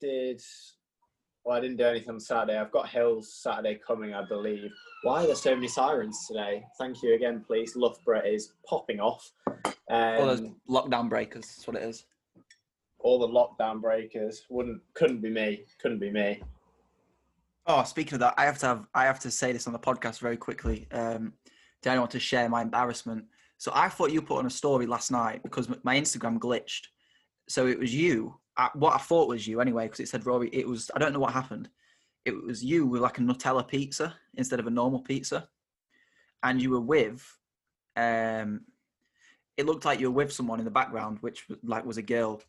did. 0.00 0.42
Well, 1.44 1.56
I 1.56 1.60
didn't 1.60 1.76
do 1.76 1.84
anything 1.84 2.10
on 2.10 2.20
Saturday. 2.20 2.58
I've 2.58 2.70
got 2.72 2.88
hills 2.88 3.34
Saturday 3.34 3.78
coming, 3.86 4.14
I 4.14 4.24
believe. 4.24 4.70
Why 5.02 5.22
are 5.22 5.26
there 5.26 5.34
so 5.36 5.54
many 5.54 5.68
sirens 5.68 6.26
today? 6.26 6.64
Thank 6.78 7.02
you 7.02 7.14
again, 7.14 7.44
please. 7.46 7.76
Loughborough 7.76 8.22
is 8.24 8.54
popping 8.66 8.98
off. 9.00 9.30
Um, 9.90 10.18
All 10.18 10.26
those 10.26 10.42
lockdown 10.68 11.10
breakers. 11.10 11.42
That's 11.44 11.66
what 11.66 11.76
it 11.76 11.82
is. 11.82 12.06
all 13.00 13.18
the 13.18 13.28
lockdown 13.28 13.82
breakers 13.82 14.46
wouldn't 14.48 14.80
couldn't 14.94 15.20
be 15.20 15.28
me. 15.28 15.64
Couldn't 15.82 15.98
be 15.98 16.10
me. 16.10 16.42
Oh, 17.66 17.82
speaking 17.84 18.14
of 18.14 18.20
that, 18.20 18.34
I 18.38 18.44
have 18.46 18.58
to 18.60 18.66
have 18.66 18.86
I 18.94 19.04
have 19.04 19.20
to 19.20 19.30
say 19.30 19.52
this 19.52 19.66
on 19.66 19.74
the 19.74 19.78
podcast 19.78 20.20
very 20.20 20.38
quickly. 20.38 20.88
Um, 20.92 21.34
I 21.86 21.98
want 21.98 22.10
to 22.12 22.20
share 22.20 22.48
my 22.48 22.62
embarrassment. 22.62 23.26
So 23.58 23.70
I 23.74 23.90
thought 23.90 24.10
you 24.10 24.22
put 24.22 24.38
on 24.38 24.46
a 24.46 24.50
story 24.50 24.86
last 24.86 25.10
night 25.10 25.42
because 25.42 25.68
my 25.82 26.00
Instagram 26.00 26.38
glitched. 26.38 26.86
So 27.46 27.66
it 27.66 27.78
was 27.78 27.94
you. 27.94 28.38
I, 28.56 28.70
what 28.74 28.94
I 28.94 28.98
thought 28.98 29.28
was 29.28 29.46
you 29.46 29.60
anyway, 29.60 29.86
because 29.86 30.00
it 30.00 30.08
said 30.08 30.26
Rory. 30.26 30.48
It 30.52 30.66
was 30.66 30.90
I 30.94 30.98
don't 30.98 31.12
know 31.12 31.18
what 31.20 31.32
happened. 31.32 31.68
It 32.24 32.34
was 32.42 32.64
you 32.64 32.86
with 32.86 33.02
like 33.02 33.18
a 33.18 33.20
Nutella 33.20 33.66
pizza 33.66 34.14
instead 34.34 34.60
of 34.60 34.66
a 34.66 34.70
normal 34.70 35.00
pizza, 35.00 35.48
and 36.42 36.60
you 36.62 36.70
were 36.70 36.80
with. 36.80 37.26
Um, 37.96 38.62
it 39.56 39.66
looked 39.66 39.84
like 39.84 40.00
you 40.00 40.10
were 40.10 40.24
with 40.24 40.32
someone 40.32 40.58
in 40.58 40.64
the 40.64 40.70
background, 40.70 41.18
which 41.20 41.46
like 41.62 41.84
was 41.84 41.96
a 41.96 42.02
girl, 42.02 42.42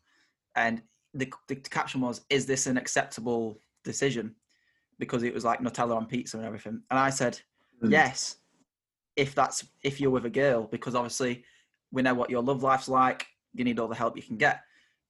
and 0.54 0.82
the, 1.14 1.32
the 1.48 1.56
caption 1.56 2.00
was, 2.00 2.22
"Is 2.30 2.46
this 2.46 2.66
an 2.66 2.76
acceptable 2.76 3.60
decision?" 3.84 4.34
because 4.98 5.22
it 5.22 5.34
was 5.34 5.44
like 5.44 5.60
Nutella 5.60 5.94
on 5.96 6.06
pizza 6.06 6.38
and 6.38 6.46
everything. 6.46 6.80
And 6.90 6.98
I 6.98 7.10
said, 7.10 7.38
Mm. 7.82 7.90
yes, 7.90 8.36
if 9.16 9.34
that's 9.34 9.64
if 9.82 10.00
you're 10.00 10.10
with 10.10 10.24
a 10.24 10.30
girl, 10.30 10.64
because 10.64 10.94
obviously 10.94 11.44
we 11.90 12.02
know 12.02 12.14
what 12.14 12.30
your 12.30 12.42
love 12.42 12.62
life's 12.62 12.88
like. 12.88 13.26
You 13.54 13.64
need 13.64 13.78
all 13.78 13.88
the 13.88 13.94
help 13.94 14.16
you 14.16 14.22
can 14.22 14.36
get. 14.36 14.62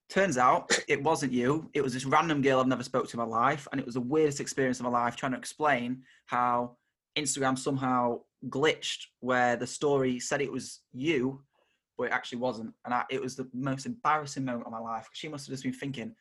Turns 0.09 0.39
out 0.39 0.79
it 0.89 1.03
wasn't 1.03 1.33
you. 1.33 1.69
It 1.75 1.83
was 1.83 1.93
this 1.93 2.05
random 2.05 2.41
girl 2.41 2.61
I've 2.61 2.69
never 2.69 2.85
spoke 2.85 3.09
to 3.09 3.21
in 3.21 3.29
my 3.29 3.37
life, 3.37 3.67
and 3.73 3.81
it 3.81 3.87
was 3.87 3.95
the 3.95 4.01
weirdest 4.01 4.41
experience 4.41 4.79
of 4.79 4.85
my 4.85 4.91
life 4.91 5.17
trying 5.17 5.33
to 5.33 5.39
explain 5.39 6.03
how 6.27 6.77
Instagram 7.17 7.59
somehow 7.59 8.21
glitched 8.49 9.07
where 9.21 9.57
the 9.57 9.67
story 9.67 10.21
said 10.21 10.41
it 10.41 10.53
was 10.53 10.81
you, 10.93 11.43
but 11.99 12.05
it 12.05 12.13
actually 12.13 12.39
wasn't. 12.39 12.73
And 12.85 12.95
I, 12.95 13.05
it 13.11 13.21
was 13.21 13.35
the 13.35 13.49
most 13.53 13.87
embarrassing 13.87 14.45
moment 14.45 14.67
of 14.67 14.73
my 14.73 14.79
life. 14.79 15.09
She 15.13 15.29
must 15.29 15.47
have 15.47 15.55
just 15.55 15.65
been 15.65 15.73
thinking, 15.73 16.15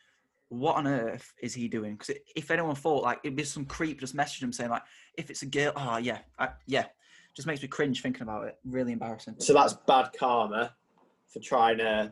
what 0.49 0.75
on 0.75 0.87
earth 0.87 1.33
is 1.41 1.53
he 1.53 1.67
doing? 1.67 1.95
Because 1.95 2.15
if 2.35 2.49
anyone 2.49 2.75
thought 2.75 3.03
like 3.03 3.19
it'd 3.23 3.35
be 3.35 3.43
some 3.43 3.65
creep 3.65 3.99
just 3.99 4.15
message 4.15 4.41
him 4.41 4.53
saying 4.53 4.69
like, 4.69 4.83
if 5.17 5.29
it's 5.29 5.41
a 5.41 5.47
girl, 5.47 5.73
oh 5.75 5.97
yeah, 5.97 6.19
I, 6.39 6.49
yeah, 6.65 6.85
just 7.35 7.47
makes 7.47 7.61
me 7.61 7.67
cringe 7.67 8.01
thinking 8.01 8.23
about 8.23 8.47
it. 8.47 8.57
Really 8.63 8.93
embarrassing. 8.93 9.35
So 9.39 9.53
that's 9.53 9.73
bad 9.73 10.11
karma 10.17 10.73
for 11.27 11.39
trying 11.39 11.79
to 11.79 12.11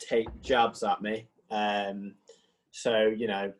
take 0.00 0.28
jabs 0.42 0.82
at 0.82 1.02
me. 1.02 1.28
Um, 1.50 2.14
so 2.70 3.06
you 3.06 3.26
know, 3.26 3.52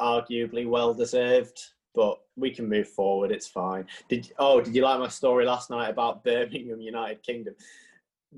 arguably 0.00 0.66
well 0.66 0.94
deserved, 0.94 1.58
but 1.94 2.18
we 2.36 2.50
can 2.50 2.68
move 2.68 2.88
forward. 2.88 3.30
It's 3.30 3.48
fine. 3.48 3.86
Did 4.08 4.32
oh, 4.38 4.60
did 4.60 4.74
you 4.74 4.82
like 4.82 5.00
my 5.00 5.08
story 5.08 5.44
last 5.44 5.70
night 5.70 5.90
about 5.90 6.24
Birmingham 6.24 6.80
United 6.80 7.22
Kingdom? 7.22 7.54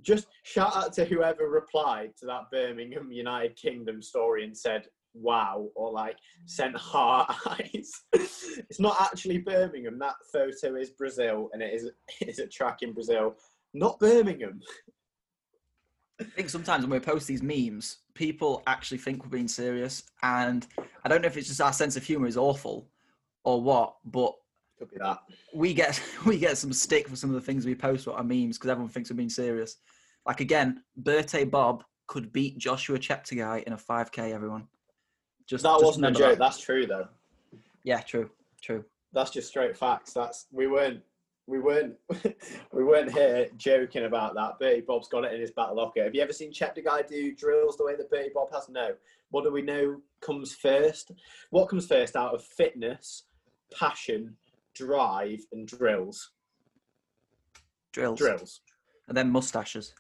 Just 0.03 0.29
shout 0.45 0.77
out 0.77 0.93
to 0.95 1.05
whoever 1.05 1.49
replied 1.49 2.17
to 2.19 2.27
that 2.27 2.51
Birmingham 2.51 3.11
United 3.11 3.57
Kingdom 3.57 4.01
story 4.01 4.45
and 4.45 4.57
said 4.57 4.87
wow 5.15 5.69
or 5.75 5.91
like 5.91 6.17
sent 6.47 6.77
heart 6.77 7.35
eyes. 7.47 7.91
it's 8.13 8.81
not 8.81 8.97
actually 9.01 9.39
Birmingham. 9.39 9.99
That 9.99 10.17
photo 10.33 10.77
is 10.77 10.91
Brazil 10.91 11.51
and 11.53 11.63
it 11.63 11.75
is 11.75 11.91
it 12.21 12.29
is 12.29 12.39
a 12.39 12.47
track 12.47 12.79
in 12.83 12.93
Brazil, 12.93 13.37
not 13.75 13.99
Birmingham. 13.99 14.61
I 16.21 16.25
think 16.25 16.50
sometimes 16.50 16.85
when 16.85 16.91
we 16.91 17.00
post 17.00 17.27
these 17.27 17.43
memes, 17.43 17.99
people 18.15 18.62
actually 18.67 18.99
think 18.99 19.23
we're 19.25 19.31
being 19.31 19.49
serious, 19.49 20.03
and 20.23 20.67
I 21.05 21.09
don't 21.09 21.23
know 21.23 21.29
if 21.29 21.37
it's 21.37 21.49
just 21.49 21.61
our 21.61 21.73
sense 21.73 21.97
of 21.97 22.05
humor 22.05 22.27
is 22.27 22.37
awful 22.37 22.89
or 23.45 23.61
what, 23.62 23.97
but 24.05 24.35
Could 24.79 24.91
be 24.91 24.99
that. 24.99 25.19
we 25.55 25.73
get 25.73 26.00
we 26.27 26.39
get 26.39 26.59
some 26.59 26.73
stick 26.73 27.09
for 27.09 27.17
some 27.17 27.31
of 27.31 27.35
the 27.35 27.41
things 27.41 27.65
we 27.65 27.75
post 27.75 28.07
what 28.07 28.17
are 28.17 28.25
memes 28.25 28.59
because 28.59 28.71
everyone 28.71 28.91
thinks 28.93 29.11
we're 29.11 29.17
being 29.17 29.31
serious. 29.31 29.77
Like 30.27 30.41
again, 30.41 30.83
Bertie 30.97 31.45
Bob 31.45 31.85
could 32.07 32.33
beat 32.33 32.59
Joshua 32.59 32.99
Cheptegei 32.99 33.62
in 33.65 33.73
a 33.73 33.77
5k. 33.79 34.33
Everyone, 34.35 34.67
just 35.47 35.62
That 35.62 35.75
just 35.75 35.85
wasn't 35.85 36.07
a 36.07 36.11
joke. 36.12 36.31
that. 36.33 36.39
That's 36.39 36.59
true 36.61 36.87
though. 36.87 37.09
Yeah, 37.83 38.00
true, 38.00 38.29
true. 38.61 38.85
That's 39.12 39.31
just 39.31 39.49
straight 39.49 39.75
facts. 39.77 40.12
That's 40.12 40.47
we 40.53 40.67
weren't 40.67 41.00
we 41.50 41.59
weren't 41.59 41.95
we 42.73 42.85
weren't 42.85 43.12
here 43.12 43.49
joking 43.57 44.04
about 44.04 44.35
that. 44.35 44.59
Bertie 44.59 44.83
Bob's 44.83 45.09
got 45.09 45.25
it 45.25 45.33
in 45.35 45.40
his 45.40 45.50
back 45.50 45.71
locker. 45.73 46.04
Have 46.04 46.14
you 46.14 46.23
ever 46.23 46.33
seen 46.33 46.52
Cheptegei 46.52 47.07
do 47.09 47.35
drills 47.35 47.76
the 47.76 47.85
way 47.85 47.97
that 47.97 48.11
Bertie 48.11 48.30
Bob 48.33 48.52
has? 48.52 48.69
No. 48.69 48.95
What 49.30 49.45
do 49.45 49.52
we 49.52 49.62
know 49.62 50.00
comes 50.21 50.54
first? 50.54 51.11
What 51.50 51.69
comes 51.69 51.87
first 51.87 52.16
out 52.16 52.35
of 52.35 52.45
fitness, 52.45 53.25
passion, 53.76 54.37
drive, 54.75 55.40
and 55.52 55.66
drills? 55.66 56.30
Drills, 57.92 58.19
Drills. 58.21 58.61
and 59.09 59.16
then 59.16 59.30
mustaches. 59.30 59.92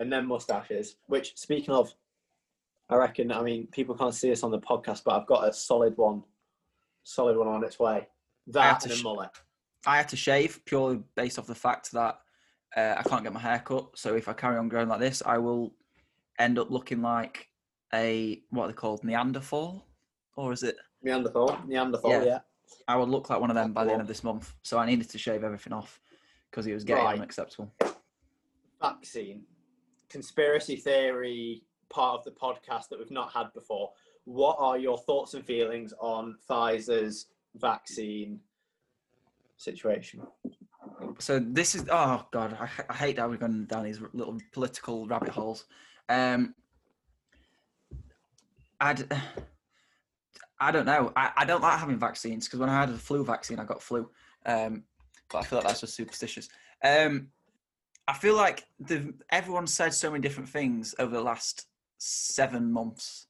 and 0.00 0.12
then 0.12 0.26
mustaches. 0.26 0.96
Which, 1.06 1.36
speaking 1.36 1.72
of, 1.72 1.94
I 2.88 2.96
reckon. 2.96 3.30
I 3.30 3.42
mean, 3.42 3.68
people 3.70 3.94
can't 3.94 4.14
see 4.14 4.32
us 4.32 4.42
on 4.42 4.50
the 4.50 4.58
podcast, 4.58 5.02
but 5.04 5.14
I've 5.20 5.26
got 5.28 5.48
a 5.48 5.52
solid 5.52 5.96
one, 5.96 6.24
solid 7.04 7.36
one 7.36 7.46
on 7.46 7.62
its 7.62 7.78
way. 7.78 8.08
That 8.48 8.82
and 8.82 8.92
a 8.92 8.96
sh- 8.96 9.04
mullet. 9.04 9.30
I 9.86 9.96
had 9.96 10.08
to 10.10 10.16
shave 10.16 10.60
purely 10.64 11.00
based 11.14 11.38
off 11.38 11.46
the 11.46 11.54
fact 11.54 11.92
that 11.92 12.20
uh, 12.76 12.94
I 12.98 13.02
can't 13.02 13.22
get 13.22 13.32
my 13.32 13.40
hair 13.40 13.62
cut. 13.64 13.98
So 13.98 14.14
if 14.14 14.28
I 14.28 14.32
carry 14.32 14.56
on 14.58 14.68
growing 14.68 14.88
like 14.88 15.00
this, 15.00 15.22
I 15.24 15.38
will 15.38 15.74
end 16.38 16.58
up 16.58 16.70
looking 16.70 17.02
like 17.02 17.48
a 17.94 18.42
what 18.50 18.64
are 18.64 18.68
they 18.68 18.74
called 18.74 19.02
Neanderthal, 19.04 19.84
or 20.36 20.52
is 20.52 20.62
it? 20.62 20.76
Neanderthal, 21.02 21.58
Neanderthal. 21.66 22.10
Yeah. 22.10 22.24
Yeah. 22.24 22.38
I 22.86 22.96
would 22.96 23.08
look 23.08 23.30
like 23.30 23.40
one 23.40 23.50
of 23.50 23.56
them 23.56 23.72
by 23.72 23.84
the 23.84 23.92
end 23.92 24.00
of 24.00 24.06
this 24.06 24.22
month. 24.22 24.54
So 24.62 24.78
I 24.78 24.86
needed 24.86 25.08
to 25.10 25.18
shave 25.18 25.42
everything 25.42 25.72
off 25.72 26.00
because 26.50 26.66
it 26.66 26.74
was 26.74 26.84
getting 26.84 27.04
Right. 27.04 27.16
unacceptable. 27.18 27.72
Vaccine, 28.80 29.44
conspiracy 30.08 30.76
theory 30.76 31.64
part 31.88 32.18
of 32.18 32.24
the 32.24 32.30
podcast 32.30 32.88
that 32.88 32.98
we've 32.98 33.10
not 33.10 33.32
had 33.32 33.52
before. 33.52 33.92
What 34.24 34.56
are 34.58 34.78
your 34.78 34.98
thoughts 34.98 35.34
and 35.34 35.44
feelings 35.44 35.92
on 36.00 36.36
Pfizer's 36.48 37.26
vaccine 37.56 38.40
situation? 39.60 40.22
So 41.18 41.38
this 41.38 41.74
is 41.74 41.84
oh 41.90 42.24
god, 42.32 42.56
I, 42.58 42.68
I 42.88 42.94
hate 42.94 43.18
how 43.18 43.28
we're 43.28 43.36
going 43.36 43.66
down 43.66 43.84
these 43.84 44.00
little 44.12 44.38
political 44.52 45.06
rabbit 45.06 45.30
holes. 45.30 45.66
Um, 46.08 46.54
I'd, 48.80 49.10
I 50.60 50.70
don't 50.70 50.86
know. 50.86 51.12
I, 51.16 51.30
I 51.38 51.44
don't 51.44 51.62
like 51.62 51.78
having 51.78 51.98
vaccines 51.98 52.46
because 52.46 52.60
when 52.60 52.68
I 52.68 52.80
had 52.80 52.92
the 52.92 52.98
flu 52.98 53.24
vaccine, 53.24 53.58
I 53.58 53.64
got 53.64 53.82
flu. 53.82 54.10
Um, 54.44 54.84
but 55.30 55.38
I 55.38 55.42
feel 55.42 55.58
like 55.58 55.68
that's 55.68 55.80
just 55.80 55.94
superstitious. 55.94 56.48
Um, 56.84 57.28
I 58.08 58.14
feel 58.14 58.36
like 58.36 58.64
the 58.78 59.14
everyone 59.30 59.66
said 59.66 59.94
so 59.94 60.10
many 60.10 60.20
different 60.20 60.48
things 60.48 60.94
over 60.98 61.14
the 61.14 61.22
last 61.22 61.66
seven 61.98 62.72
months. 62.72 63.26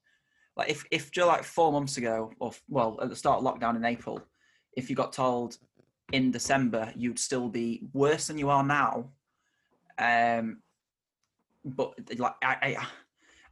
Like 0.56 0.70
if 0.70 0.84
if 0.90 1.10
just 1.10 1.28
like 1.28 1.44
four 1.44 1.72
months 1.72 1.96
ago, 1.98 2.32
or 2.40 2.52
well 2.68 2.98
at 3.02 3.10
the 3.10 3.16
start 3.16 3.42
of 3.42 3.44
lockdown 3.44 3.76
in 3.76 3.84
April, 3.84 4.20
if 4.76 4.88
you 4.88 4.96
got 4.96 5.12
told 5.12 5.58
in 6.12 6.30
December 6.30 6.92
you'd 6.96 7.18
still 7.18 7.48
be 7.48 7.82
worse 7.92 8.26
than 8.26 8.38
you 8.38 8.50
are 8.50 8.64
now. 8.64 9.10
Um, 9.98 10.62
but 11.64 11.94
like 12.18 12.34
I, 12.42 12.56
I, 12.62 12.86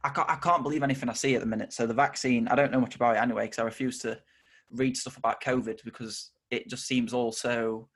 I 0.03 0.09
can't, 0.09 0.29
I 0.29 0.35
can't 0.35 0.63
believe 0.63 0.83
anything 0.83 1.09
I 1.09 1.13
see 1.13 1.35
at 1.35 1.41
the 1.41 1.47
minute. 1.47 1.73
So 1.73 1.85
the 1.85 1.93
vaccine, 1.93 2.47
I 2.47 2.55
don't 2.55 2.71
know 2.71 2.79
much 2.79 2.95
about 2.95 3.15
it 3.15 3.19
anyway 3.19 3.45
because 3.45 3.59
I 3.59 3.63
refuse 3.63 3.99
to 3.99 4.19
read 4.71 4.95
stuff 4.95 5.17
about 5.17 5.41
COVID 5.41 5.83
because 5.83 6.31
it 6.51 6.69
just 6.69 6.87
seems 6.87 7.13
all 7.13 7.31
so. 7.31 7.87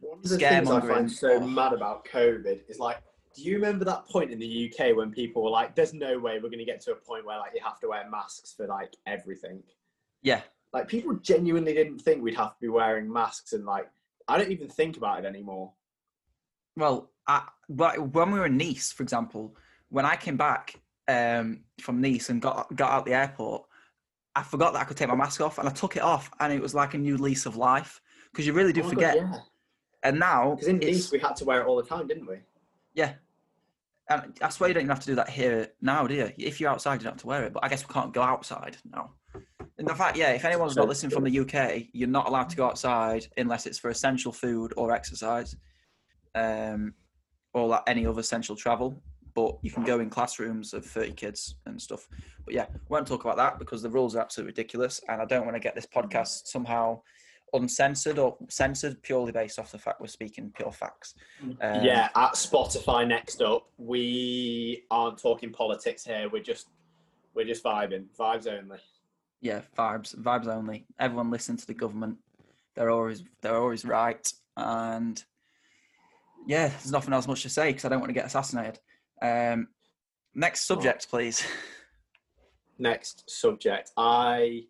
One 0.00 0.18
of 0.18 0.28
the 0.28 0.38
things 0.38 0.70
I 0.70 0.80
find 0.80 1.10
so 1.10 1.40
mad 1.40 1.72
about 1.72 2.06
COVID 2.06 2.60
is 2.68 2.78
like, 2.78 3.02
do 3.34 3.42
you 3.42 3.54
remember 3.54 3.84
that 3.84 4.06
point 4.06 4.30
in 4.30 4.38
the 4.38 4.72
UK 4.72 4.96
when 4.96 5.10
people 5.10 5.42
were 5.42 5.50
like, 5.50 5.76
"There's 5.76 5.92
no 5.92 6.18
way 6.18 6.34
we're 6.36 6.48
going 6.48 6.58
to 6.58 6.64
get 6.64 6.80
to 6.82 6.92
a 6.92 6.96
point 6.96 7.24
where 7.24 7.38
like 7.38 7.52
you 7.54 7.60
have 7.62 7.78
to 7.80 7.88
wear 7.88 8.08
masks 8.10 8.54
for 8.56 8.66
like 8.66 8.94
everything." 9.06 9.62
Yeah, 10.22 10.40
Like 10.72 10.88
people 10.88 11.14
genuinely 11.14 11.72
didn't 11.74 12.00
think 12.00 12.22
we'd 12.22 12.34
have 12.34 12.54
to 12.54 12.60
be 12.60 12.68
wearing 12.68 13.12
masks, 13.12 13.52
and 13.52 13.64
like 13.64 13.88
I 14.30 14.38
don't 14.38 14.52
even 14.52 14.68
think 14.68 14.96
about 14.96 15.24
it 15.24 15.26
anymore. 15.26 15.72
well, 16.76 17.10
I, 17.26 17.42
but 17.68 18.00
when 18.14 18.30
we 18.32 18.38
were 18.40 18.46
in 18.46 18.56
Nice, 18.56 18.92
for 18.92 19.02
example, 19.02 19.56
when 19.88 20.04
I 20.06 20.16
came 20.16 20.36
back 20.36 20.80
um, 21.08 21.64
from 21.80 22.00
Nice 22.00 22.28
and 22.30 22.40
got 22.40 22.74
got 22.76 22.90
out 22.92 23.04
the 23.06 23.14
airport, 23.14 23.64
I 24.34 24.42
forgot 24.42 24.72
that 24.72 24.80
I 24.80 24.84
could 24.84 24.96
take 24.96 25.08
my 25.08 25.14
mask 25.14 25.40
off, 25.40 25.58
and 25.58 25.68
I 25.68 25.72
took 25.72 25.96
it 25.96 26.02
off, 26.02 26.30
and 26.40 26.52
it 26.52 26.60
was 26.62 26.74
like 26.74 26.94
a 26.94 26.98
new 26.98 27.16
lease 27.16 27.46
of 27.46 27.56
life 27.56 28.00
because 28.30 28.46
you 28.46 28.52
really 28.52 28.72
do 28.72 28.80
Oh 28.80 28.84
my 28.84 28.90
God, 28.90 28.94
forget. 28.94 29.16
yeah. 29.16 29.34
And 30.02 30.18
now, 30.18 30.54
Because 30.54 30.68
in 30.68 30.78
Nice 30.78 31.12
we 31.12 31.18
had 31.18 31.36
to 31.36 31.44
wear 31.44 31.60
it 31.60 31.66
all 31.66 31.76
the 31.76 31.82
time, 31.82 32.06
didn't 32.06 32.26
we? 32.26 32.36
Yeah. 32.94 33.14
And 34.08 34.36
I 34.42 34.48
swear 34.48 34.68
you 34.68 34.74
don't 34.74 34.82
even 34.84 34.90
have 34.94 35.00
to 35.00 35.06
do 35.06 35.14
that 35.16 35.28
here 35.28 35.68
now, 35.80 36.06
do 36.06 36.14
you? 36.14 36.32
If 36.36 36.60
you're 36.60 36.70
outside, 36.70 36.94
you 36.94 37.04
don't 37.04 37.12
have 37.12 37.20
to 37.20 37.26
wear 37.28 37.44
it. 37.44 37.52
But 37.52 37.62
I 37.64 37.68
guess 37.68 37.86
we 37.86 37.92
can't 37.92 38.12
go 38.12 38.22
outside 38.22 38.76
now. 38.90 39.12
In 39.80 39.86
the 39.86 39.94
fact, 39.94 40.18
yeah, 40.18 40.32
if 40.32 40.44
anyone's 40.44 40.76
not 40.76 40.88
listening 40.88 41.10
from 41.10 41.24
the 41.24 41.40
UK, 41.40 41.86
you're 41.92 42.06
not 42.06 42.28
allowed 42.28 42.50
to 42.50 42.56
go 42.56 42.66
outside 42.66 43.26
unless 43.38 43.64
it's 43.64 43.78
for 43.78 43.88
essential 43.88 44.30
food 44.30 44.74
or 44.76 44.92
exercise, 44.92 45.56
um, 46.34 46.92
or 47.54 47.66
like 47.66 47.82
any 47.86 48.04
other 48.04 48.20
essential 48.20 48.54
travel. 48.54 49.02
But 49.34 49.56
you 49.62 49.70
can 49.70 49.82
go 49.82 50.00
in 50.00 50.10
classrooms 50.10 50.74
of 50.74 50.84
30 50.84 51.12
kids 51.12 51.54
and 51.64 51.80
stuff. 51.80 52.06
But 52.44 52.52
yeah, 52.52 52.66
we 52.70 52.78
won't 52.90 53.06
talk 53.06 53.24
about 53.24 53.38
that 53.38 53.58
because 53.58 53.80
the 53.80 53.88
rules 53.88 54.14
are 54.14 54.20
absolutely 54.20 54.50
ridiculous, 54.50 55.00
and 55.08 55.22
I 55.22 55.24
don't 55.24 55.46
want 55.46 55.56
to 55.56 55.60
get 55.60 55.74
this 55.74 55.86
podcast 55.86 56.48
somehow 56.48 57.00
uncensored 57.54 58.18
or 58.18 58.36
censored 58.50 59.02
purely 59.02 59.32
based 59.32 59.58
off 59.58 59.72
the 59.72 59.78
fact 59.78 59.98
we're 59.98 60.08
speaking 60.08 60.52
pure 60.54 60.72
facts. 60.72 61.14
Um, 61.42 61.82
yeah, 61.82 62.10
at 62.14 62.34
Spotify 62.34 63.08
next 63.08 63.40
up, 63.40 63.66
we 63.78 64.84
aren't 64.90 65.16
talking 65.16 65.52
politics 65.52 66.04
here. 66.04 66.28
We're 66.30 66.42
just 66.42 66.68
we're 67.34 67.46
just 67.46 67.64
vibing, 67.64 68.04
vibes 68.18 68.46
only. 68.46 68.78
Yeah, 69.40 69.62
vibes, 69.76 70.14
vibes 70.16 70.46
only. 70.46 70.86
Everyone 70.98 71.30
listen 71.30 71.56
to 71.56 71.66
the 71.66 71.74
government. 71.74 72.18
They're 72.76 72.90
always 72.90 73.24
they're 73.42 73.56
always 73.56 73.84
right, 73.84 74.30
and 74.56 75.22
yeah, 76.46 76.68
there's 76.68 76.92
nothing 76.92 77.14
else 77.14 77.26
much 77.26 77.42
to 77.42 77.48
say 77.48 77.68
because 77.70 77.84
I 77.84 77.88
don't 77.88 78.00
want 78.00 78.10
to 78.10 78.14
get 78.14 78.26
assassinated. 78.26 78.78
Um, 79.22 79.68
next 80.34 80.66
subject, 80.66 81.08
please. 81.08 81.46
Next 82.78 83.28
subject. 83.28 83.90
I, 83.98 84.62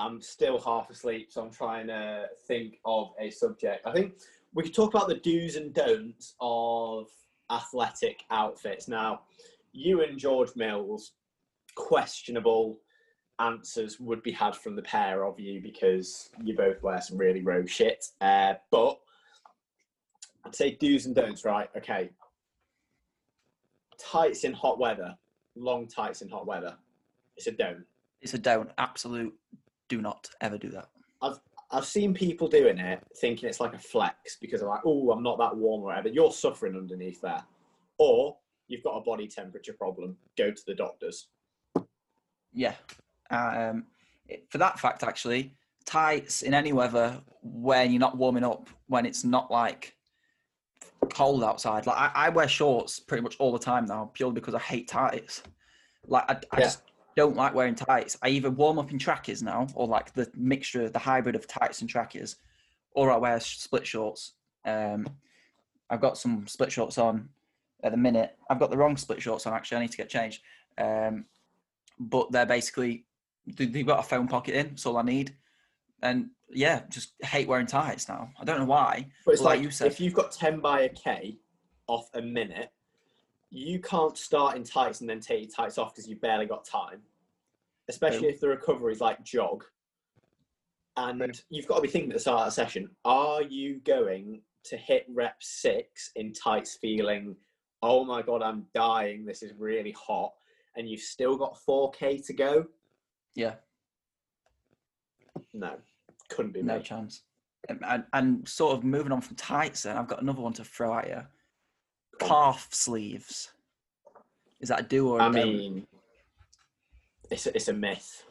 I 0.00 0.06
am 0.06 0.20
still 0.20 0.58
half 0.58 0.90
asleep, 0.90 1.28
so 1.30 1.40
I'm 1.40 1.52
trying 1.52 1.86
to 1.86 2.24
think 2.48 2.78
of 2.84 3.12
a 3.20 3.30
subject. 3.30 3.86
I 3.86 3.92
think 3.92 4.14
we 4.52 4.64
could 4.64 4.74
talk 4.74 4.92
about 4.92 5.06
the 5.06 5.14
do's 5.14 5.54
and 5.54 5.72
don'ts 5.72 6.34
of 6.40 7.06
athletic 7.48 8.24
outfits. 8.32 8.88
Now, 8.88 9.20
you 9.72 10.02
and 10.02 10.18
George 10.18 10.50
Mills, 10.56 11.12
questionable 11.76 12.80
answers 13.40 14.00
would 14.00 14.22
be 14.22 14.32
had 14.32 14.56
from 14.56 14.76
the 14.76 14.82
pair 14.82 15.24
of 15.24 15.38
you 15.38 15.60
because 15.60 16.30
you 16.42 16.56
both 16.56 16.82
wear 16.82 17.00
some 17.00 17.16
really 17.16 17.42
rogue 17.42 17.68
shit. 17.68 18.06
Uh, 18.20 18.54
but 18.70 18.98
I'd 20.44 20.54
say 20.54 20.72
do's 20.72 21.06
and 21.06 21.14
don'ts, 21.14 21.44
right? 21.44 21.68
Okay. 21.76 22.10
Tights 23.98 24.44
in 24.44 24.52
hot 24.52 24.78
weather, 24.78 25.16
long 25.56 25.86
tights 25.86 26.22
in 26.22 26.28
hot 26.28 26.46
weather. 26.46 26.76
It's 27.36 27.46
a 27.46 27.52
don't. 27.52 27.84
It's 28.20 28.34
a 28.34 28.38
don't. 28.38 28.70
Absolute. 28.78 29.34
Do 29.88 30.00
not 30.00 30.28
ever 30.40 30.58
do 30.58 30.68
that. 30.70 30.88
I've 31.22 31.38
I've 31.70 31.84
seen 31.84 32.14
people 32.14 32.48
doing 32.48 32.78
it 32.78 33.00
thinking 33.16 33.48
it's 33.48 33.60
like 33.60 33.74
a 33.74 33.78
flex 33.78 34.36
because 34.40 34.60
they're 34.60 34.68
like, 34.68 34.80
oh, 34.86 35.10
I'm 35.10 35.22
not 35.22 35.38
that 35.38 35.54
warm 35.54 35.82
or 35.82 35.86
whatever. 35.86 36.08
You're 36.08 36.32
suffering 36.32 36.76
underneath 36.76 37.20
there. 37.20 37.42
Or 37.98 38.36
you've 38.68 38.84
got 38.84 38.96
a 38.96 39.02
body 39.02 39.26
temperature 39.26 39.74
problem. 39.74 40.16
Go 40.36 40.50
to 40.50 40.62
the 40.66 40.74
doctors. 40.74 41.28
Yeah. 42.52 42.74
Um, 43.30 43.86
for 44.50 44.58
that 44.58 44.78
fact, 44.78 45.02
actually, 45.02 45.54
tights 45.84 46.42
in 46.42 46.54
any 46.54 46.72
weather 46.72 47.20
when 47.42 47.90
you're 47.92 48.00
not 48.00 48.16
warming 48.16 48.44
up, 48.44 48.68
when 48.88 49.06
it's 49.06 49.24
not 49.24 49.50
like 49.50 49.94
cold 51.10 51.42
outside. 51.42 51.86
Like 51.86 51.96
I, 51.96 52.26
I 52.26 52.28
wear 52.28 52.48
shorts 52.48 53.00
pretty 53.00 53.22
much 53.22 53.36
all 53.38 53.52
the 53.52 53.58
time 53.58 53.86
now, 53.86 54.10
purely 54.12 54.34
because 54.34 54.54
I 54.54 54.58
hate 54.58 54.88
tights. 54.88 55.42
Like 56.06 56.24
I, 56.28 56.34
I 56.52 56.58
Yeah. 56.58 56.64
just 56.64 56.82
don't 57.16 57.36
like 57.36 57.54
wearing 57.54 57.74
tights. 57.74 58.16
I 58.22 58.28
either 58.28 58.50
warm 58.50 58.78
up 58.78 58.92
in 58.92 58.98
trackers 58.98 59.42
now, 59.42 59.66
or 59.74 59.86
like 59.86 60.12
the 60.14 60.30
mixture, 60.34 60.88
the 60.88 60.98
hybrid 60.98 61.34
of 61.36 61.46
tights 61.46 61.80
and 61.80 61.88
trackers, 61.90 62.36
or 62.92 63.10
I 63.10 63.16
wear 63.16 63.40
split 63.40 63.86
shorts. 63.86 64.32
Um, 64.64 65.08
I've 65.90 66.00
got 66.00 66.18
some 66.18 66.46
split 66.46 66.70
shorts 66.70 66.98
on 66.98 67.30
at 67.82 67.92
the 67.92 67.98
minute. 67.98 68.36
I've 68.50 68.58
got 68.58 68.70
the 68.70 68.76
wrong 68.76 68.96
split 68.96 69.22
shorts 69.22 69.46
on 69.46 69.54
actually. 69.54 69.78
I 69.78 69.80
need 69.80 69.90
to 69.92 69.96
get 69.96 70.08
changed. 70.10 70.42
Um, 70.76 71.24
but 71.98 72.30
they're 72.30 72.46
basically 72.46 73.06
they've 73.56 73.86
got 73.86 74.00
a 74.00 74.02
phone 74.02 74.28
pocket 74.28 74.54
in. 74.54 74.68
That's 74.68 74.86
all 74.86 74.96
I 74.96 75.02
need. 75.02 75.34
And 76.02 76.30
yeah, 76.50 76.82
just 76.88 77.12
hate 77.22 77.48
wearing 77.48 77.66
tights 77.66 78.08
now. 78.08 78.30
I 78.40 78.44
don't 78.44 78.58
know 78.58 78.64
why. 78.64 79.06
But 79.24 79.32
it's 79.32 79.42
Like 79.42 79.56
like, 79.56 79.64
you 79.64 79.70
said. 79.70 79.88
if 79.88 80.00
you've 80.00 80.14
got 80.14 80.32
10 80.32 80.60
by 80.60 80.82
a 80.82 80.88
K 80.88 81.38
off 81.86 82.08
a 82.14 82.22
minute, 82.22 82.70
you 83.50 83.80
can't 83.80 84.16
start 84.16 84.56
in 84.56 84.64
tights 84.64 85.00
and 85.00 85.08
then 85.08 85.20
take 85.20 85.40
your 85.40 85.50
tights 85.50 85.78
off 85.78 85.94
because 85.94 86.08
you've 86.08 86.20
barely 86.20 86.46
got 86.46 86.64
time. 86.64 87.00
Especially 87.88 88.20
True. 88.20 88.28
if 88.28 88.40
the 88.40 88.48
recovery 88.48 88.92
is 88.92 89.00
like 89.00 89.24
jog. 89.24 89.64
And 90.96 91.40
you've 91.48 91.66
got 91.66 91.76
to 91.76 91.82
be 91.82 91.88
thinking 91.88 92.10
at 92.10 92.14
the 92.14 92.20
start 92.20 92.40
of 92.40 92.46
the 92.48 92.50
session, 92.50 92.90
are 93.04 93.42
you 93.42 93.80
going 93.84 94.42
to 94.64 94.76
hit 94.76 95.06
rep 95.08 95.36
six 95.40 96.10
in 96.16 96.32
tights 96.32 96.76
feeling, 96.80 97.36
oh 97.82 98.04
my 98.04 98.20
God, 98.20 98.42
I'm 98.42 98.66
dying, 98.74 99.24
this 99.24 99.42
is 99.42 99.52
really 99.56 99.92
hot, 99.92 100.32
and 100.76 100.88
you've 100.88 101.00
still 101.00 101.36
got 101.36 101.56
4K 101.66 102.26
to 102.26 102.32
go? 102.32 102.66
Yeah, 103.34 103.54
No, 105.54 105.76
couldn't 106.28 106.52
be 106.52 106.62
no 106.62 106.78
me. 106.78 106.82
chance. 106.82 107.22
And, 107.68 107.80
and, 107.84 108.04
and 108.12 108.48
sort 108.48 108.76
of 108.76 108.84
moving 108.84 109.12
on 109.12 109.20
from 109.20 109.36
tights, 109.36 109.82
then 109.82 109.96
I've 109.96 110.08
got 110.08 110.22
another 110.22 110.40
one 110.40 110.52
to 110.54 110.64
throw 110.64 110.98
at 110.98 111.08
you. 111.08 111.22
Calf 112.26 112.68
sleeves. 112.72 113.50
Is 114.60 114.68
that 114.70 114.80
a 114.80 114.82
do 114.84 115.08
or 115.08 115.20
a 115.20 115.24
I 115.24 115.30
don't? 115.30 115.34
mean, 115.34 115.86
it's 117.30 117.46
a, 117.46 117.54
it's 117.54 117.68
a 117.68 117.72
myth. 117.72 118.24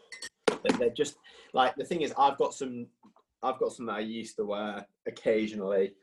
They're, 0.47 0.77
they're 0.77 0.89
just 0.89 1.15
like 1.53 1.75
the 1.75 1.85
thing 1.85 2.01
is, 2.01 2.13
I've 2.17 2.37
got 2.37 2.53
some, 2.53 2.87
I've 3.43 3.59
got 3.59 3.71
some 3.71 3.85
that 3.85 3.95
I 3.95 3.99
used 3.99 4.35
to 4.37 4.45
wear 4.45 4.85
occasionally. 5.05 5.93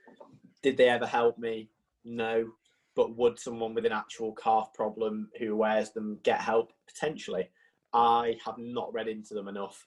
Did 0.63 0.77
they 0.77 0.89
ever 0.89 1.07
help 1.07 1.39
me? 1.39 1.69
No. 2.05 2.51
But 2.97 3.17
would 3.17 3.39
someone 3.39 3.75
with 3.75 3.85
an 3.87 3.93
actual 3.93 4.33
calf 4.35 4.73
problem 4.73 5.29
who 5.39 5.57
wears 5.57 5.91
them 5.91 6.19
get 6.23 6.41
help? 6.41 6.73
Potentially. 6.87 7.51
I 7.95 8.37
have 8.45 8.59
not 8.59 8.93
read 8.93 9.09
into 9.09 9.35
them 9.35 9.49
enough. 9.49 9.87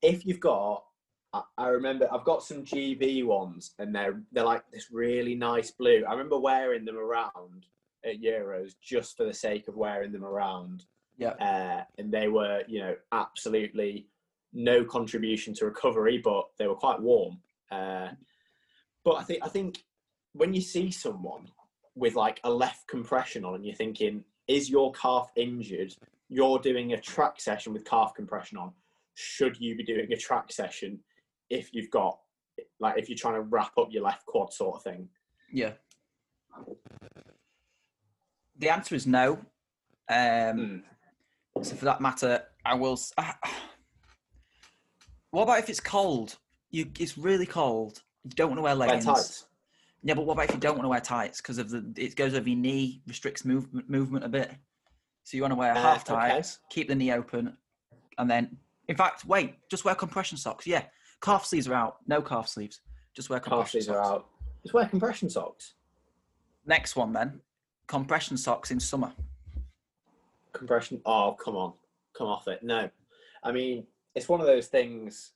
If 0.00 0.24
you've 0.24 0.40
got, 0.40 0.84
I, 1.32 1.42
I 1.58 1.68
remember 1.68 2.08
I've 2.12 2.24
got 2.24 2.42
some 2.42 2.64
GB 2.64 3.24
ones, 3.26 3.74
and 3.78 3.94
they're 3.94 4.22
they're 4.32 4.44
like 4.44 4.62
this 4.72 4.88
really 4.90 5.34
nice 5.34 5.70
blue. 5.72 6.04
I 6.08 6.12
remember 6.12 6.38
wearing 6.38 6.84
them 6.84 6.96
around 6.96 7.66
at 8.04 8.22
Euros 8.22 8.72
just 8.80 9.16
for 9.16 9.24
the 9.24 9.34
sake 9.34 9.68
of 9.68 9.76
wearing 9.76 10.12
them 10.12 10.24
around. 10.24 10.84
Yeah. 11.18 11.32
Uh, 11.32 11.84
and 11.98 12.10
they 12.10 12.28
were, 12.28 12.62
you 12.66 12.80
know, 12.80 12.94
absolutely 13.12 14.06
no 14.54 14.84
contribution 14.84 15.52
to 15.54 15.66
recovery, 15.66 16.18
but 16.18 16.46
they 16.58 16.66
were 16.66 16.74
quite 16.74 17.00
warm. 17.00 17.38
Uh, 17.70 18.08
but 19.04 19.16
I 19.16 19.22
think 19.24 19.44
I 19.44 19.48
think 19.48 19.84
when 20.32 20.54
you 20.54 20.60
see 20.60 20.90
someone 20.90 21.48
with 21.94 22.14
like 22.14 22.40
a 22.44 22.50
left 22.50 22.86
compression 22.88 23.44
on, 23.44 23.54
and 23.54 23.66
you're 23.66 23.74
thinking, 23.74 24.24
is 24.48 24.70
your 24.70 24.92
calf 24.92 25.30
injured? 25.36 25.94
You're 26.30 26.58
doing 26.60 26.92
a 26.94 27.00
track 27.00 27.40
session 27.40 27.72
with 27.72 27.84
calf 27.84 28.14
compression 28.14 28.56
on. 28.56 28.72
Should 29.14 29.60
you 29.60 29.76
be 29.76 29.82
doing 29.84 30.10
a 30.12 30.16
track 30.16 30.50
session 30.52 31.00
if 31.50 31.74
you've 31.74 31.90
got 31.90 32.18
like 32.78 32.96
if 32.96 33.08
you're 33.08 33.18
trying 33.18 33.34
to 33.34 33.40
wrap 33.42 33.76
up 33.76 33.88
your 33.90 34.04
left 34.04 34.24
quad 34.26 34.52
sort 34.52 34.76
of 34.76 34.82
thing? 34.84 35.08
Yeah. 35.52 35.72
The 38.56 38.68
answer 38.70 38.94
is 38.94 39.06
no. 39.06 39.38
Um, 40.08 40.84
Hmm. 41.56 41.62
So 41.62 41.74
for 41.74 41.84
that 41.86 42.00
matter, 42.00 42.44
I 42.64 42.74
will. 42.74 42.98
ah, 43.18 43.36
what 45.32 45.42
about 45.42 45.58
if 45.58 45.68
it's 45.68 45.80
cold? 45.80 46.38
You, 46.70 46.86
it's 46.98 47.18
really 47.18 47.44
cold. 47.46 48.02
You 48.24 48.30
don't 48.30 48.48
want 48.50 48.58
to 48.58 48.62
wear 48.62 48.76
Wear 48.76 48.86
leggings. 48.88 49.04
tights. 49.04 49.46
Yeah, 50.02 50.14
but 50.14 50.24
what 50.26 50.34
about 50.34 50.46
if 50.46 50.54
you 50.54 50.60
don't 50.60 50.76
want 50.76 50.84
to 50.84 50.88
wear 50.88 51.00
tights 51.00 51.40
because 51.40 51.58
of 51.58 51.68
the 51.70 51.92
it 51.96 52.14
goes 52.16 52.34
over 52.34 52.48
your 52.48 52.56
knee, 52.58 53.02
restricts 53.06 53.44
movement 53.44 53.90
movement 53.90 54.24
a 54.24 54.28
bit. 54.28 54.52
So 55.30 55.36
you 55.36 55.44
want 55.44 55.52
to 55.52 55.56
wear 55.56 55.70
Uh, 55.70 55.80
half 55.80 56.10
okay. 56.10 56.42
keep 56.70 56.88
the 56.88 56.94
knee 56.96 57.12
open, 57.12 57.56
and 58.18 58.28
then, 58.28 58.58
in 58.88 58.96
fact, 58.96 59.24
wait, 59.24 59.54
just 59.68 59.84
wear 59.84 59.94
compression 59.94 60.36
socks. 60.36 60.66
Yeah, 60.66 60.86
calf 61.22 61.44
sleeves 61.46 61.68
are 61.68 61.74
out. 61.74 61.98
No 62.08 62.20
calf 62.20 62.48
sleeves. 62.48 62.80
Just 63.14 63.30
wear 63.30 63.38
compression 63.38 63.62
Calf 63.62 63.70
sleeves 63.70 63.86
socks. 63.86 64.08
are 64.08 64.12
out. 64.14 64.26
Just 64.64 64.74
wear 64.74 64.86
compression 64.88 65.30
socks. 65.30 65.74
Next 66.66 66.96
one 66.96 67.12
then, 67.12 67.40
compression 67.86 68.36
socks 68.36 68.72
in 68.72 68.80
summer. 68.80 69.12
compression. 70.52 71.00
Oh, 71.06 71.36
come 71.40 71.54
on, 71.54 71.74
come 72.12 72.26
off 72.26 72.48
it. 72.48 72.64
No, 72.64 72.90
I 73.44 73.52
mean 73.52 73.86
it's 74.16 74.28
one 74.28 74.40
of 74.40 74.48
those 74.48 74.66
things. 74.66 75.30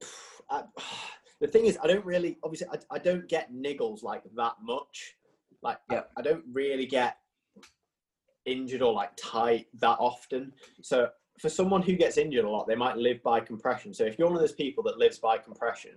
I, 0.48 0.62
the 1.40 1.48
thing 1.48 1.64
is, 1.66 1.76
I 1.82 1.88
don't 1.88 2.04
really, 2.04 2.38
obviously, 2.44 2.68
I, 2.68 2.78
I 2.94 2.98
don't 3.00 3.26
get 3.28 3.52
niggles 3.52 4.04
like 4.04 4.22
that 4.36 4.54
much. 4.62 5.16
Like, 5.60 5.78
I- 5.90 5.94
Yeah. 5.94 6.02
I, 6.16 6.22
don't 6.22 6.44
really 6.52 6.86
get 6.86 7.16
injured 8.46 8.82
or 8.82 8.92
like 8.92 9.10
tight 9.16 9.66
that 9.80 9.96
often. 9.98 10.52
So 10.82 11.08
for 11.40 11.48
someone 11.48 11.82
who 11.82 11.94
gets 11.94 12.16
injured 12.16 12.44
a 12.44 12.50
lot, 12.50 12.66
they 12.66 12.74
might 12.74 12.96
live 12.96 13.22
by 13.22 13.40
compression. 13.40 13.92
So 13.92 14.04
if 14.04 14.18
you're 14.18 14.28
one 14.28 14.36
of 14.36 14.40
those 14.40 14.52
people 14.52 14.82
that 14.84 14.98
lives 14.98 15.18
by 15.18 15.38
compression, 15.38 15.92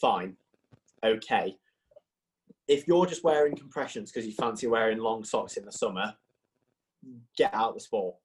fine, 0.00 0.36
okay. 1.04 1.56
If 2.68 2.88
you're 2.88 3.06
just 3.06 3.22
wearing 3.22 3.54
compressions 3.54 4.10
because 4.10 4.26
you 4.26 4.32
fancy 4.32 4.66
wearing 4.66 4.98
long 4.98 5.22
socks 5.22 5.56
in 5.56 5.64
the 5.64 5.72
summer, 5.72 6.12
get 7.36 7.54
out 7.54 7.74
the 7.74 7.80
sport. 7.80 8.16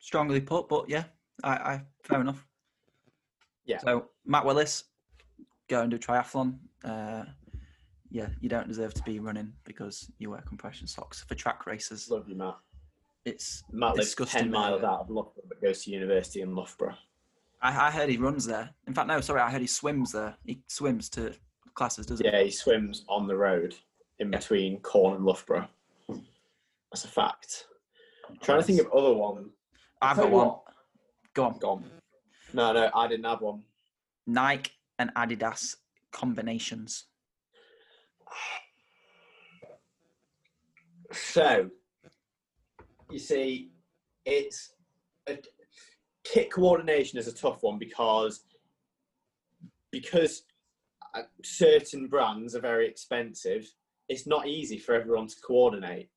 Strongly 0.00 0.40
put, 0.40 0.68
but 0.68 0.88
yeah, 0.88 1.04
I, 1.42 1.50
I 1.50 1.82
fair 2.02 2.20
enough. 2.20 2.46
Yeah. 3.64 3.78
So 3.78 4.10
Matt 4.26 4.44
Willis, 4.44 4.84
go 5.68 5.80
and 5.80 5.90
do 5.90 5.96
triathlon. 5.96 6.58
Uh, 6.84 7.24
yeah, 8.14 8.28
you 8.40 8.48
don't 8.48 8.68
deserve 8.68 8.94
to 8.94 9.02
be 9.02 9.18
running 9.18 9.52
because 9.64 10.08
you 10.18 10.30
wear 10.30 10.40
compression 10.42 10.86
socks 10.86 11.24
for 11.26 11.34
track 11.34 11.66
races. 11.66 12.08
Love 12.08 12.28
you, 12.28 12.36
Matt. 12.36 12.54
It's 13.24 13.64
Matt 13.72 13.96
lives 13.96 14.14
10 14.14 14.52
miles 14.52 14.84
out 14.84 15.00
of 15.00 15.10
Loughborough 15.10 15.42
but 15.48 15.60
goes 15.60 15.82
to 15.82 15.90
university 15.90 16.40
in 16.40 16.54
Loughborough. 16.54 16.94
I, 17.60 17.88
I 17.88 17.90
heard 17.90 18.08
he 18.08 18.16
runs 18.16 18.44
there. 18.46 18.70
In 18.86 18.94
fact, 18.94 19.08
no, 19.08 19.20
sorry, 19.20 19.40
I 19.40 19.50
heard 19.50 19.62
he 19.62 19.66
swims 19.66 20.12
there. 20.12 20.36
He 20.44 20.60
swims 20.68 21.08
to 21.10 21.34
classes, 21.74 22.06
doesn't 22.06 22.24
he? 22.24 22.30
Yeah, 22.32 22.44
he 22.44 22.52
swims 22.52 23.04
on 23.08 23.26
the 23.26 23.36
road 23.36 23.74
in 24.20 24.30
Yeah. 24.30 24.38
between 24.38 24.78
Corn 24.80 25.16
and 25.16 25.24
Loughborough. 25.24 25.66
That's 26.08 27.04
a 27.04 27.08
fact. 27.08 27.66
trying 28.42 28.60
to 28.60 28.64
think 28.64 28.80
of 28.80 28.92
other 28.92 29.12
one. 29.12 29.50
I've 30.00 30.18
got 30.18 30.30
one. 30.30 30.46
what, 30.46 30.60
Go 31.34 31.44
on. 31.46 31.58
Gone. 31.58 31.84
No, 32.52 32.72
no, 32.72 32.90
I 32.94 33.08
didn't 33.08 33.24
have 33.24 33.40
one. 33.40 33.64
Nike 34.24 34.70
and 35.00 35.12
Adidas 35.16 35.74
combinations. 36.12 37.06
So, 41.12 41.70
you 43.10 43.18
see, 43.18 43.70
it's 44.24 44.72
a, 45.28 45.38
kit 46.24 46.50
coordination 46.50 47.18
is 47.18 47.28
a 47.28 47.34
tough 47.34 47.62
one 47.62 47.78
because 47.78 48.44
because 49.92 50.42
uh, 51.14 51.22
certain 51.44 52.08
brands 52.08 52.56
are 52.56 52.60
very 52.60 52.88
expensive. 52.88 53.70
It's 54.08 54.26
not 54.26 54.48
easy 54.48 54.78
for 54.78 54.94
everyone 54.94 55.28
to 55.28 55.36
coordinate, 55.46 56.08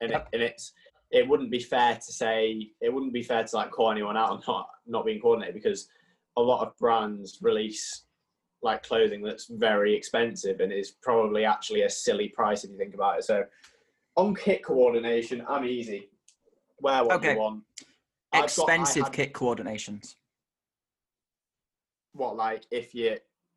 and 0.00 0.10
Yep. 0.10 0.28
it, 0.32 0.34
and 0.34 0.42
it's 0.42 0.72
it 1.10 1.28
wouldn't 1.28 1.50
be 1.50 1.60
fair 1.60 1.94
to 1.94 2.12
say 2.12 2.70
it 2.80 2.92
wouldn't 2.92 3.12
be 3.12 3.22
fair 3.22 3.44
to 3.44 3.56
like 3.56 3.70
call 3.70 3.90
anyone 3.90 4.16
out 4.16 4.30
on 4.30 4.42
not 4.46 4.68
not 4.86 5.04
being 5.04 5.20
coordinated 5.20 5.54
because 5.54 5.88
a 6.36 6.40
lot 6.40 6.66
of 6.66 6.76
brands 6.78 7.38
release 7.42 8.04
like 8.62 8.82
clothing 8.82 9.22
that's 9.22 9.46
very 9.46 9.94
expensive 9.94 10.60
and 10.60 10.72
is 10.72 10.90
probably 10.90 11.44
actually 11.44 11.82
a 11.82 11.90
silly 11.90 12.28
price 12.28 12.64
if 12.64 12.70
you 12.70 12.76
think 12.76 12.94
about 12.94 13.18
it. 13.18 13.24
So 13.24 13.44
on 14.16 14.34
kit 14.34 14.62
coordination, 14.64 15.44
I'm 15.48 15.64
easy. 15.64 16.10
Wear 16.80 17.04
what 17.04 17.16
Okay. 17.16 17.32
you 17.32 17.38
want. 17.38 17.64
I've 18.32 18.40
got- 18.40 18.44
Expensive 18.44 19.04
had- 19.04 19.12
kit 19.12 19.32
coordinations. 19.32 20.16
What 22.12 22.36
like 22.36 22.64
if 22.70 22.94
you 22.94 23.16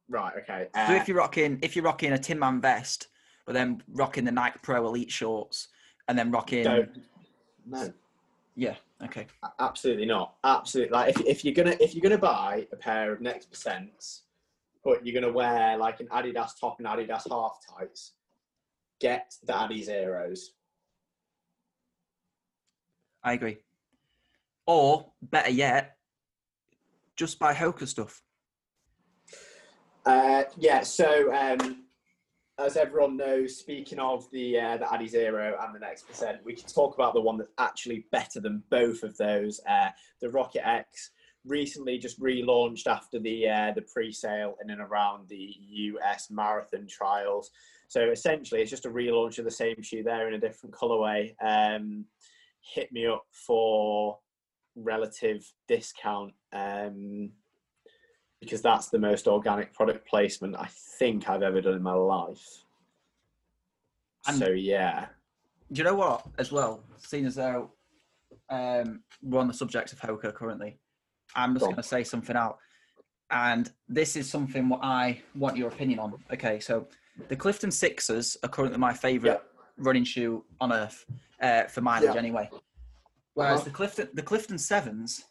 right? 0.10 0.34
Okay. 0.38 0.68
So 0.76 0.82
uh, 0.82 0.94
if 0.96 1.08
you're 1.08 1.18
rocking, 1.18 1.60
if 1.62 1.76
you're 1.76 1.86
rocking 1.86 2.14
a 2.14 2.18
Tinman 2.18 2.62
vest, 2.62 3.08
but 3.46 3.54
then 3.54 3.82
rocking 3.94 4.26
the 4.26 4.32
Nike 4.32 4.60
Pro 4.62 4.86
Elite 4.86 5.12
shorts, 5.12 5.70
and 6.08 6.18
then 6.18 6.30
rocking 6.32 6.64
don't 6.64 6.98
no 7.66 7.92
Yeah. 8.56 8.76
Okay. 9.04 9.26
Absolutely 9.60 10.06
not. 10.06 10.36
Absolutely. 10.44 10.94
Like 10.94 11.10
if, 11.16 11.26
if 11.26 11.44
you're 11.46 11.54
gonna 11.56 11.76
if 11.80 11.94
you're 11.96 12.04
gonna 12.04 12.18
buy 12.18 12.68
a 12.72 12.76
pair 12.76 13.12
of 13.12 13.22
Next 13.22 13.52
Percents, 13.52 14.22
but 14.84 15.06
you're 15.06 15.20
gonna 15.20 15.34
wear 15.34 15.78
like 15.78 16.00
an 16.00 16.08
Adidas 16.08 16.60
top 16.60 16.78
and 16.80 16.88
Adidas 16.88 17.30
half 17.30 17.58
tights, 17.70 18.14
get 19.00 19.34
the 19.44 19.56
Adi 19.56 19.82
Zeros. 19.82 20.52
I 23.24 23.34
agree. 23.34 23.58
Or 24.66 25.12
better 25.22 25.52
yet, 25.52 25.98
just 27.16 27.40
buy 27.40 27.54
Hoka 27.54 27.88
stuff. 27.88 28.22
Uh, 30.06 30.44
yeah. 30.58 30.82
So 30.82 31.34
um, 31.34 31.84
as 32.60 32.76
everyone 32.78 33.18
knows, 33.18 33.58
speaking 33.58 34.00
of 34.00 34.30
the 34.32 34.60
uh, 34.60 34.78
the 34.78 34.88
Adi 34.90 35.08
Zero 35.08 35.58
and 35.62 35.74
the 35.74 35.80
Next 35.80 36.08
Percent, 36.08 36.40
we 36.44 36.54
can 36.54 36.68
talk 36.68 36.96
about 36.96 37.14
the 37.14 37.22
one 37.22 37.38
that's 37.38 37.52
actually 37.58 38.06
better 38.12 38.40
than 38.40 38.64
both 38.70 39.04
of 39.04 39.16
those. 39.18 39.60
Uh, 39.70 39.90
the 40.22 40.30
Rocket 40.30 40.68
X 40.68 41.12
recently 41.46 41.98
just 41.98 42.20
relaunched 42.20 42.88
after 42.88 43.20
the 43.20 43.50
uh, 43.50 43.72
the 43.74 43.82
pre-sale 43.82 44.56
in 44.64 44.70
and 44.70 44.82
around 44.82 45.28
the 45.28 45.56
US 45.60 46.30
marathon 46.30 46.88
trials. 46.88 47.52
So 47.88 48.10
essentially, 48.10 48.62
it's 48.62 48.72
just 48.72 48.86
a 48.86 48.90
relaunch 48.90 49.40
of 49.40 49.46
the 49.46 49.52
same 49.52 49.82
shoe 49.82 50.04
there 50.04 50.28
in 50.28 50.34
a 50.34 50.40
different 50.40 50.74
colorway. 50.76 51.36
Um, 51.42 52.06
hit 52.62 52.92
me 52.92 53.06
up 53.08 53.26
for 53.32 54.18
relative 54.76 55.46
discount. 55.68 56.34
Um, 56.52 57.32
because 58.44 58.62
that's 58.62 58.90
the 58.90 59.00
most 59.00 59.28
organic 59.28 59.74
product 59.74 60.06
placement 60.06 60.56
I 60.58 60.68
think 61.00 61.30
I've 61.30 61.44
ever 61.44 61.62
done 61.62 61.76
in 61.76 61.82
my 61.82 61.94
life. 61.94 62.66
And- 64.28 64.38
so 64.38 64.50
yeah, 64.50 65.08
Do 65.72 65.80
you 65.80 65.86
know 65.86 65.96
what? 65.96 66.26
As 66.38 66.52
well, 66.52 66.84
seeing 66.98 67.26
as 67.26 67.36
though 67.36 67.72
um, 68.50 69.02
we're 69.22 69.40
on 69.40 69.48
the 69.48 69.54
subject 69.54 69.94
of 69.94 70.00
Hoka 70.00 70.34
currently, 70.34 70.78
I'm 71.36 71.54
just 71.54 71.66
going 71.66 71.76
to 71.76 71.84
say 71.84 72.04
something 72.04 72.36
out, 72.36 72.58
and 73.32 73.72
this 73.88 74.16
is 74.16 74.30
something 74.30 74.70
what 74.70 74.82
I 74.84 75.22
want 75.36 75.58
your 75.58 75.68
opinion 75.70 76.00
on. 76.00 76.14
Okay, 76.32 76.60
so 76.60 76.88
the 77.30 77.36
Clifton 77.36 77.72
Sixers 77.72 78.38
are 78.44 78.50
currently 78.50 78.78
my 78.78 78.94
favourite 78.94 79.42
running 79.78 80.04
shoe 80.04 80.46
on 80.62 80.72
earth 80.72 81.06
uh, 81.42 81.64
for 81.64 81.82
mileage, 81.82 82.14
Yeah. 82.14 82.20
anyway. 82.20 82.50
Whereas 83.34 83.62
Uh-huh. 83.62 83.66
the 83.66 83.72
Clifton 83.72 84.10
the 84.14 84.22
Clifton 84.22 84.58
Sevens 84.58 85.26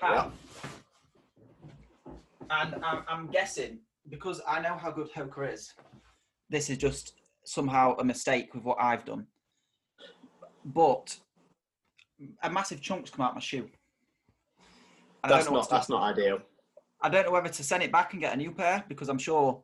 have, 0.00 0.32
and 2.50 2.74
I'm, 2.84 3.02
I'm 3.08 3.26
guessing 3.28 3.80
because 4.08 4.40
I 4.46 4.60
know 4.60 4.76
how 4.76 4.90
good 4.92 5.10
Hoka 5.12 5.52
is, 5.52 5.74
this 6.48 6.70
is 6.70 6.78
just 6.78 7.14
somehow 7.44 7.96
a 7.98 8.04
mistake 8.04 8.54
with 8.54 8.62
what 8.64 8.78
I've 8.80 9.04
done. 9.04 9.26
But 10.64 11.18
a 12.42 12.50
massive 12.50 12.80
chunks 12.80 13.10
come 13.10 13.24
out 13.24 13.34
my 13.34 13.40
shoe. 13.40 13.68
And 15.22 15.32
I 15.32 15.36
that's 15.36 15.46
don't 15.46 15.54
know 15.54 15.60
not 15.60 15.70
that's 15.70 15.88
not 15.88 16.02
ideal. 16.02 16.40
I 17.02 17.08
don't 17.08 17.24
know 17.26 17.32
whether 17.32 17.48
to 17.48 17.62
send 17.64 17.82
it 17.82 17.92
back 17.92 18.12
and 18.12 18.20
get 18.20 18.34
a 18.34 18.36
new 18.36 18.52
pair 18.52 18.84
because 18.88 19.08
I'm 19.08 19.18
sure 19.18 19.62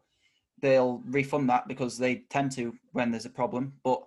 they'll 0.60 1.02
refund 1.06 1.48
that 1.50 1.68
because 1.68 1.98
they 1.98 2.16
tend 2.30 2.52
to 2.52 2.74
when 2.92 3.10
there's 3.10 3.26
a 3.26 3.30
problem. 3.30 3.74
But 3.84 4.02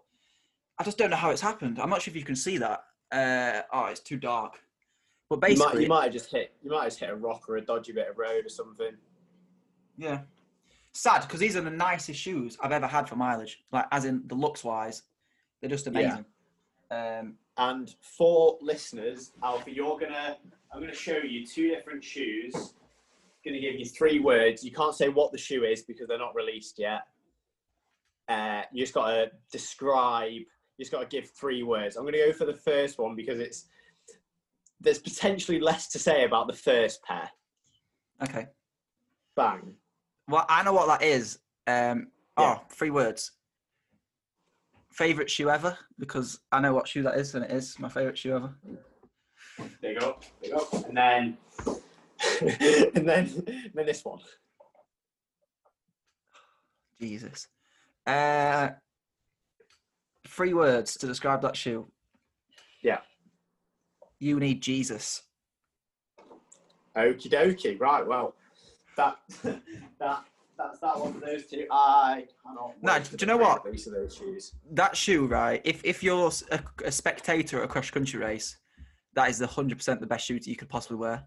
I 0.80 0.84
just 0.84 0.98
don't 0.98 1.10
know 1.12 1.16
how 1.16 1.30
it's 1.30 1.42
happened. 1.42 1.80
I'm 1.80 1.90
not 1.90 2.02
sure 2.02 2.12
if 2.12 2.16
you 2.18 2.24
can 2.26 2.36
see 2.36 2.58
that. 2.58 2.84
Uh, 3.12 3.62
oh, 3.74 3.86
it's 3.86 4.00
too 4.00 4.18
dark. 4.18 4.60
But 5.30 5.36
You 5.36 5.40
might, 5.42 5.48
basically, 5.50 5.84
you 5.84 5.90
might 5.90 6.04
have 6.06 6.14
just 6.14 6.32
hit 6.32 6.54
you 6.64 6.72
might 6.72 6.84
have 6.84 6.88
just 6.88 7.00
hit 7.00 7.10
a 7.10 7.16
rock 7.16 7.48
or 7.48 7.58
a 7.58 7.62
dodgy 7.62 7.92
bit 7.92 8.10
of 8.10 8.18
road 8.18 8.46
or 8.46 8.50
something. 8.50 8.94
yeah, 9.98 10.22
sad 10.94 11.22
because 11.22 11.40
these 11.40 11.56
are 11.56 11.62
the 11.62 11.70
nicest 11.70 12.20
shoes 12.20 12.58
I've 12.62 12.72
ever 12.72 12.88
had 12.88 13.08
for 13.08 13.16
mileage. 13.16 13.60
Like 13.72 13.86
as 13.92 14.06
in 14.06 14.24
the 14.28 14.36
looks 14.36 14.64
wise, 14.64 15.04
they're 15.62 15.70
just 15.70 15.86
amazing. 15.88 16.26
Um, 16.90 17.36
And 17.58 17.94
for 18.02 18.58
listeners, 18.62 19.34
Alfie, 19.44 19.74
you're 19.74 20.00
gonna 20.00 20.38
I'm 20.72 20.80
gonna 20.80 20.94
show 20.94 21.18
you 21.18 21.46
two 21.46 21.70
different 21.70 22.04
shoes. 22.04 22.54
Gonna 23.46 23.60
give 23.60 23.76
you 23.76 23.86
three 23.86 24.20
words. 24.20 24.64
You 24.64 24.72
can't 24.72 24.94
say 24.94 25.10
what 25.10 25.32
the 25.32 25.38
shoe 25.38 25.64
is 25.64 25.82
because 25.84 26.08
they're 26.08 26.18
not 26.20 26.36
released 26.36 26.78
yet. 26.78 27.02
Uh, 28.28 28.62
you 28.72 28.84
just 28.84 28.94
gotta 28.94 29.32
describe. 29.52 30.32
You 30.32 30.46
just 30.80 30.92
gotta 30.92 31.08
give 31.08 31.30
three 31.32 31.64
words. 31.64 31.96
I'm 31.96 32.06
gonna 32.06 32.18
go 32.18 32.34
for 32.34 32.46
the 32.46 32.54
first 32.54 33.00
one 33.00 33.16
because 33.16 33.40
it's 33.40 33.66
there's 34.80 35.00
potentially 35.00 35.60
less 35.60 35.88
to 35.90 36.00
say 36.00 36.24
about 36.24 36.48
the 36.48 36.54
first 36.54 37.04
pair. 37.04 37.30
okay. 38.24 38.48
Bang. 39.36 39.74
Well, 40.28 40.46
I 40.48 40.64
know 40.64 40.74
what 40.74 40.88
that 40.88 41.06
is. 41.06 41.40
Um, 41.68 42.08
Yeah. 42.38 42.58
Oh, 42.58 42.62
three 42.70 42.92
words. 42.92 43.32
Favorite 44.92 45.30
shoe 45.30 45.50
ever 45.50 45.78
because 45.98 46.40
I 46.52 46.60
know 46.60 46.74
what 46.74 46.88
shoe 46.88 47.04
that 47.04 47.18
is, 47.18 47.36
and 47.36 47.46
it 47.46 47.52
is 47.52 47.80
my 47.80 47.90
favorite 47.90 48.18
shoe 48.18 48.36
ever. 48.36 48.54
There 49.82 49.94
you 49.94 50.00
go. 50.00 50.18
There 50.42 50.50
you 50.52 50.56
go. 50.56 50.84
And 50.88 50.98
then 50.98 51.38
and 52.96 53.08
then 53.08 53.44
and 53.48 53.72
then 53.74 53.86
this 53.86 54.04
one. 54.04 54.20
Jesus. 57.00 57.48
Uh, 58.06 58.70
three 60.28 60.54
words 60.54 60.96
to 60.98 61.08
describe 61.08 61.42
that 61.42 61.56
shoe. 61.56 61.88
Yeah. 62.82 63.00
You 64.20 64.40
need 64.40 64.62
Jesus. 64.62 65.24
Okie 66.96 67.32
dokie. 67.32 67.80
Right. 67.80 68.06
Well, 68.06 68.36
that 68.98 69.18
that 69.44 70.26
that's 70.58 70.80
that 70.80 71.00
one 71.00 71.14
for 71.14 71.20
those 71.22 71.46
two. 71.46 71.66
I 71.72 72.26
cannot. 72.44 72.74
No, 72.82 73.00
do 73.00 73.18
you 73.20 73.28
know 73.28 73.38
what? 73.38 73.66
release 73.66 73.88
of 73.88 73.94
those 73.94 74.16
shoes. 74.16 74.54
That 74.72 74.98
shoe, 74.98 75.26
right? 75.26 75.62
If 75.64 75.84
if 75.86 76.04
you're 76.04 76.32
a 76.84 76.92
spectator 76.92 77.60
at 77.60 77.66
a 77.66 77.68
cross 77.68 77.90
country 77.90 78.20
race, 78.20 78.58
that 79.20 79.30
is 79.30 79.38
the 79.38 79.48
hundred 79.48 79.78
percent 79.78 80.00
the 80.00 80.08
best 80.08 80.26
shoe 80.26 80.36
that 80.36 80.48
you 80.48 80.56
could 80.56 80.70
possibly 80.70 80.96
wear. 80.98 81.24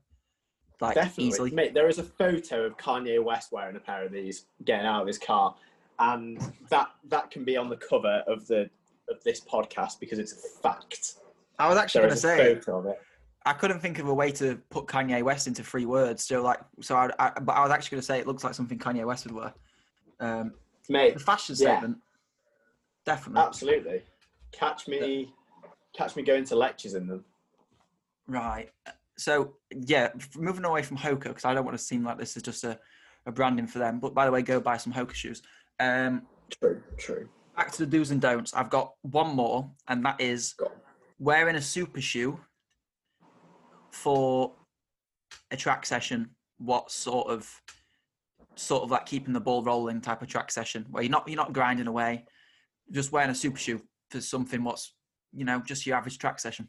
Like 0.81 0.95
Definitely, 0.95 1.27
easily. 1.27 1.51
mate. 1.51 1.75
There 1.75 1.89
is 1.89 1.99
a 1.99 2.03
photo 2.03 2.65
of 2.65 2.77
Kanye 2.79 3.23
West 3.23 3.53
wearing 3.53 3.77
a 3.77 3.81
pair 3.81 4.05
of 4.05 4.11
these, 4.13 4.47
getting 4.65 4.87
out 4.87 5.03
of 5.03 5.07
his 5.07 5.19
car, 5.19 5.55
and 5.99 6.41
that 6.71 6.89
that 7.11 7.31
can 7.31 7.45
be 7.45 7.57
on 7.57 7.69
the 7.69 7.77
cover 7.77 8.25
of 8.27 8.47
the 8.47 8.71
of 9.11 9.23
this 9.25 9.41
podcast 9.41 10.01
because 10.01 10.19
it's 10.19 10.33
a 10.33 10.37
fact. 10.63 11.17
I 11.59 11.69
was 11.69 11.77
actually 11.77 12.01
going 12.03 12.15
to 12.15 12.17
say 12.17 12.55
photo 12.55 12.79
of 12.79 12.87
it. 12.87 13.01
I 13.45 13.53
couldn't 13.53 13.81
think 13.81 13.99
of 13.99 14.09
a 14.09 14.15
way 14.15 14.33
to 14.33 14.57
put 14.71 14.87
Kanye 14.87 15.23
West 15.23 15.47
into 15.47 15.63
three 15.63 15.85
words. 15.85 16.25
So 16.25 16.43
like, 16.43 16.61
so 16.81 16.97
I, 16.97 17.11
I 17.19 17.31
but 17.41 17.53
I 17.53 17.63
was 17.63 17.71
actually 17.71 17.97
going 17.97 18.01
to 18.01 18.07
say 18.07 18.19
it 18.19 18.27
looks 18.27 18.43
like 18.43 18.55
something 18.55 18.79
Kanye 18.79 19.05
West 19.05 19.27
would 19.27 19.35
wear. 19.35 19.55
Um, 20.21 20.55
Mate, 20.89 21.15
the 21.15 21.21
fashion 21.21 21.55
Yeah. 21.59 21.73
statement, 21.77 21.99
definitely. 23.05 23.43
absolutely. 23.43 24.03
Catch 24.53 24.89
me, 24.89 25.33
catch 25.93 26.17
me 26.17 26.23
going 26.23 26.45
to 26.45 26.57
lectures 26.57 26.95
in 26.95 27.07
them. 27.07 27.25
Right. 28.33 28.71
So 29.19 29.57
yeah, 29.71 30.09
moving 30.37 30.65
away 30.65 30.83
from 30.83 30.97
Hoka 30.97 31.25
because 31.25 31.45
I 31.45 31.53
don't 31.53 31.67
want 31.67 31.77
to 31.77 31.85
seem 31.85 32.03
like 32.03 32.19
this 32.19 32.35
is 32.37 32.43
just 32.43 32.65
a, 32.65 32.79
a 33.27 33.33
branding 33.33 33.67
for 33.67 33.79
them. 33.79 34.01
But 34.01 34.15
by 34.15 34.25
the 34.25 34.33
way, 34.33 34.41
go 34.41 34.59
buy 34.59 34.79
some 34.79 34.93
Hoka 34.93 35.13
shoes. 35.13 35.43
Um, 35.79 36.23
True, 36.61 36.83
true. 36.99 37.29
back 37.57 37.73
to 37.73 37.79
the 37.85 37.87
do's 37.87 38.11
and 38.11 38.21
don'ts. 38.21 38.55
I've 38.55 38.71
got 38.71 38.95
one 39.03 39.35
more, 39.35 39.71
and 39.89 40.05
that 40.05 40.21
is 40.21 40.55
wearing 41.19 41.57
a 41.57 41.63
super 41.63 42.01
shoe 42.01 42.39
for 43.91 44.53
a 45.51 45.57
track 45.57 45.85
session. 45.87 46.31
What 46.59 46.91
sort 46.91 47.29
of 47.29 47.51
sort 48.55 48.83
of 48.83 48.91
like 48.91 49.07
keeping 49.07 49.33
the 49.33 49.41
ball 49.41 49.63
rolling 49.63 50.01
type 50.01 50.23
of 50.23 50.29
track 50.29 50.51
session 50.51 50.87
where 50.91 51.03
you're 51.03 51.11
not 51.11 51.29
you're 51.29 51.37
not 51.37 51.53
grinding 51.53 51.87
away, 51.87 52.25
just 52.91 53.13
wearing 53.13 53.31
a 53.31 53.35
super 53.35 53.59
shoe 53.59 53.81
for 54.11 54.21
something 54.21 54.63
what's 54.65 54.95
you 55.33 55.45
know 55.45 55.61
just 55.67 55.87
your 55.87 55.97
average 55.97 56.19
track 56.19 56.39
session. 56.39 56.69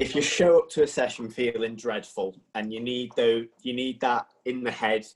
If 0.00 0.14
you 0.14 0.22
show 0.22 0.58
up 0.58 0.70
to 0.70 0.82
a 0.82 0.86
session 0.86 1.28
feeling 1.28 1.76
dreadful 1.76 2.34
and 2.54 2.72
you 2.72 2.80
need 2.80 3.12
though 3.16 3.44
you 3.62 3.72
need 3.72 4.00
that 4.00 4.26
in 4.46 4.64
the 4.64 4.70
head 4.70 5.06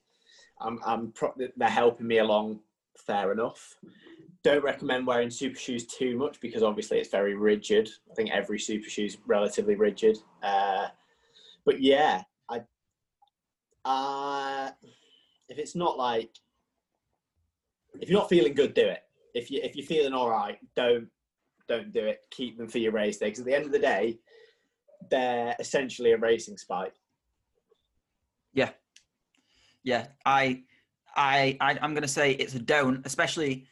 i'm, 0.60 0.78
I'm 0.84 1.10
pro- 1.12 1.34
they're 1.56 1.68
helping 1.68 2.06
me 2.06 2.18
along 2.18 2.60
fair 2.96 3.32
enough. 3.32 3.76
Don't 4.42 4.62
recommend 4.62 5.06
wearing 5.06 5.30
super 5.30 5.58
shoes 5.58 5.86
too 5.86 6.16
much 6.16 6.40
because 6.40 6.62
obviously 6.62 6.98
it's 6.98 7.10
very 7.10 7.34
rigid. 7.34 7.88
I 8.10 8.14
think 8.14 8.30
every 8.30 8.58
super 8.58 8.88
shoe 8.88 9.06
is 9.06 9.18
relatively 9.26 9.74
rigid. 9.74 10.18
Uh, 10.42 10.88
but 11.64 11.80
yeah 11.80 12.22
i 12.50 12.60
uh, 13.86 14.70
if 15.48 15.58
it's 15.58 15.74
not 15.74 15.96
like 15.96 16.30
if 18.00 18.08
you're 18.08 18.18
not 18.18 18.28
feeling 18.28 18.54
good 18.54 18.74
do 18.74 18.86
it. 18.86 19.02
If 19.34 19.50
you 19.50 19.60
if 19.62 19.76
you're 19.76 19.86
feeling 19.86 20.12
all 20.12 20.30
right 20.30 20.58
don't 20.76 21.08
don't 21.68 21.92
do 21.92 22.04
it. 22.04 22.20
Keep 22.30 22.58
them 22.58 22.68
for 22.68 22.78
your 22.78 22.92
race 22.92 23.16
day. 23.16 23.26
Because 23.26 23.40
at 23.40 23.46
the 23.46 23.54
end 23.54 23.64
of 23.64 23.72
the 23.72 23.78
day 23.78 24.18
they're 25.10 25.54
essentially 25.58 26.12
a 26.12 26.18
racing 26.18 26.56
spike. 26.56 26.94
Yeah, 29.84 30.06
I, 30.24 30.62
I, 31.14 31.56
I 31.60 31.78
I'm 31.82 31.94
gonna 31.94 32.08
say 32.08 32.32
it's 32.32 32.54
a 32.54 32.58
don't, 32.58 33.06
especially. 33.06 33.66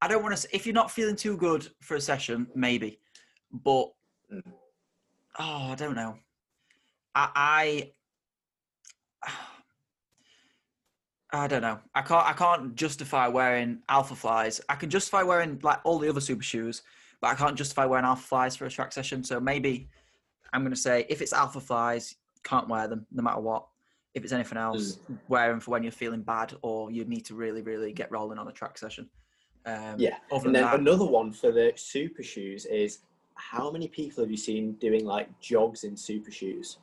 I 0.00 0.08
don't 0.08 0.22
want 0.22 0.36
to. 0.36 0.48
If 0.54 0.64
you're 0.66 0.74
not 0.74 0.90
feeling 0.90 1.16
too 1.16 1.36
good 1.36 1.68
for 1.80 1.96
a 1.96 2.00
session, 2.00 2.46
maybe, 2.54 3.00
but 3.50 3.90
oh, 4.30 5.72
I 5.72 5.74
don't 5.76 5.96
know. 5.96 6.16
I, 7.14 7.90
I, 9.24 9.32
I 11.32 11.46
don't 11.46 11.62
know. 11.62 11.80
I 11.94 12.02
can't. 12.02 12.26
I 12.26 12.32
can't 12.34 12.74
justify 12.76 13.28
wearing 13.28 13.80
Alpha 13.88 14.14
Flies. 14.14 14.60
I 14.68 14.76
can 14.76 14.90
justify 14.90 15.22
wearing 15.22 15.58
like 15.62 15.80
all 15.84 15.98
the 15.98 16.08
other 16.08 16.20
super 16.20 16.42
shoes, 16.42 16.82
but 17.20 17.28
I 17.28 17.34
can't 17.34 17.56
justify 17.56 17.84
wearing 17.84 18.04
alpha 18.04 18.22
flies 18.22 18.56
for 18.56 18.66
a 18.66 18.70
track 18.70 18.92
session. 18.92 19.24
So 19.24 19.40
maybe 19.40 19.88
I'm 20.52 20.62
going 20.62 20.74
to 20.74 20.80
say 20.80 21.06
if 21.08 21.20
it's 21.22 21.32
alpha 21.32 21.60
flies, 21.60 22.16
can't 22.42 22.68
wear 22.68 22.88
them 22.88 23.06
no 23.12 23.22
matter 23.22 23.40
what. 23.40 23.66
If 24.14 24.22
it's 24.22 24.32
anything 24.32 24.58
else, 24.58 25.00
wear 25.26 25.48
them 25.48 25.58
for 25.58 25.72
when 25.72 25.82
you're 25.82 25.90
feeling 25.90 26.22
bad 26.22 26.54
or 26.62 26.90
you 26.92 27.04
need 27.04 27.24
to 27.26 27.34
really, 27.34 27.62
really 27.62 27.92
get 27.92 28.12
rolling 28.12 28.38
on 28.38 28.46
a 28.46 28.52
track 28.52 28.78
session. 28.78 29.08
Um, 29.66 29.96
Yeah, 29.98 30.16
And 30.30 30.54
then 30.54 30.62
that, 30.62 30.78
another 30.78 31.04
one 31.04 31.32
for 31.32 31.50
the 31.50 31.72
super 31.74 32.22
shoes 32.22 32.64
is 32.66 33.00
how 33.34 33.72
many 33.72 33.88
people 33.88 34.22
have 34.22 34.30
you 34.30 34.36
seen 34.36 34.74
doing 34.74 35.04
like 35.04 35.28
jogs 35.40 35.82
in 35.82 35.96
super 35.96 36.30
shoes? 36.30 36.78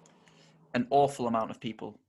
an 0.73 0.87
awful 0.89 1.27
amount 1.27 1.51
of 1.51 1.59
people. 1.59 1.99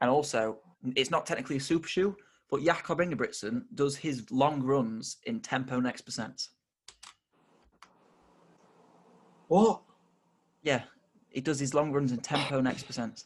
And 0.00 0.10
also, 0.10 0.58
it's 0.96 1.10
not 1.10 1.26
technically 1.26 1.56
a 1.56 1.60
super 1.60 1.88
shoe, 1.88 2.16
but 2.50 2.62
Jakob 2.62 2.98
Ingebrigtsen 2.98 3.62
does 3.74 3.96
his 3.96 4.30
long 4.30 4.62
runs 4.62 5.16
in 5.24 5.40
tempo 5.40 5.80
next 5.80 6.02
percent. 6.02 6.48
What? 9.50 9.82
Yeah, 10.62 10.82
he 11.28 11.40
does 11.40 11.58
his 11.58 11.74
long 11.74 11.90
runs 11.92 12.12
in 12.12 12.18
tempo 12.18 12.60
next 12.60 12.84
percent. 12.84 13.24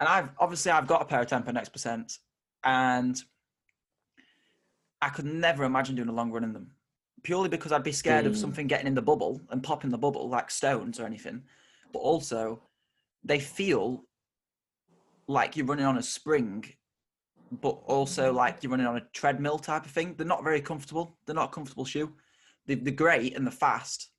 And 0.00 0.08
I've 0.08 0.30
obviously 0.38 0.72
I've 0.72 0.86
got 0.86 1.02
a 1.02 1.04
pair 1.04 1.20
of 1.20 1.26
tempo 1.26 1.52
next 1.52 1.68
percent, 1.68 2.16
and 2.64 3.22
I 5.02 5.10
could 5.10 5.26
never 5.26 5.64
imagine 5.64 5.94
doing 5.94 6.08
a 6.08 6.12
long 6.12 6.30
run 6.30 6.42
in 6.42 6.54
them, 6.54 6.70
purely 7.22 7.50
because 7.50 7.70
I'd 7.70 7.82
be 7.82 7.92
scared 7.92 8.24
of 8.24 8.32
Mm. 8.32 8.36
something 8.38 8.66
getting 8.66 8.86
in 8.86 8.94
the 8.94 9.02
bubble 9.02 9.42
and 9.50 9.62
popping 9.62 9.90
the 9.90 9.98
bubble 9.98 10.26
like 10.30 10.50
stones 10.50 10.98
or 10.98 11.04
anything. 11.04 11.42
But 11.92 11.98
also, 11.98 12.62
they 13.22 13.40
feel 13.40 14.06
like 15.26 15.54
you're 15.54 15.66
running 15.66 15.84
on 15.84 15.98
a 15.98 16.02
spring, 16.02 16.64
but 17.50 17.76
also 17.84 18.32
like 18.32 18.62
you're 18.62 18.70
running 18.70 18.86
on 18.86 18.96
a 18.96 19.04
treadmill 19.12 19.58
type 19.58 19.84
of 19.84 19.90
thing. 19.90 20.14
They're 20.14 20.26
not 20.26 20.44
very 20.44 20.62
comfortable. 20.62 21.18
They're 21.26 21.34
not 21.34 21.50
a 21.50 21.52
comfortable 21.52 21.84
shoe. 21.84 22.16
They, 22.64 22.76
they're 22.76 22.94
great 22.94 23.36
and 23.36 23.46
they're 23.46 23.52
fast, 23.52 24.12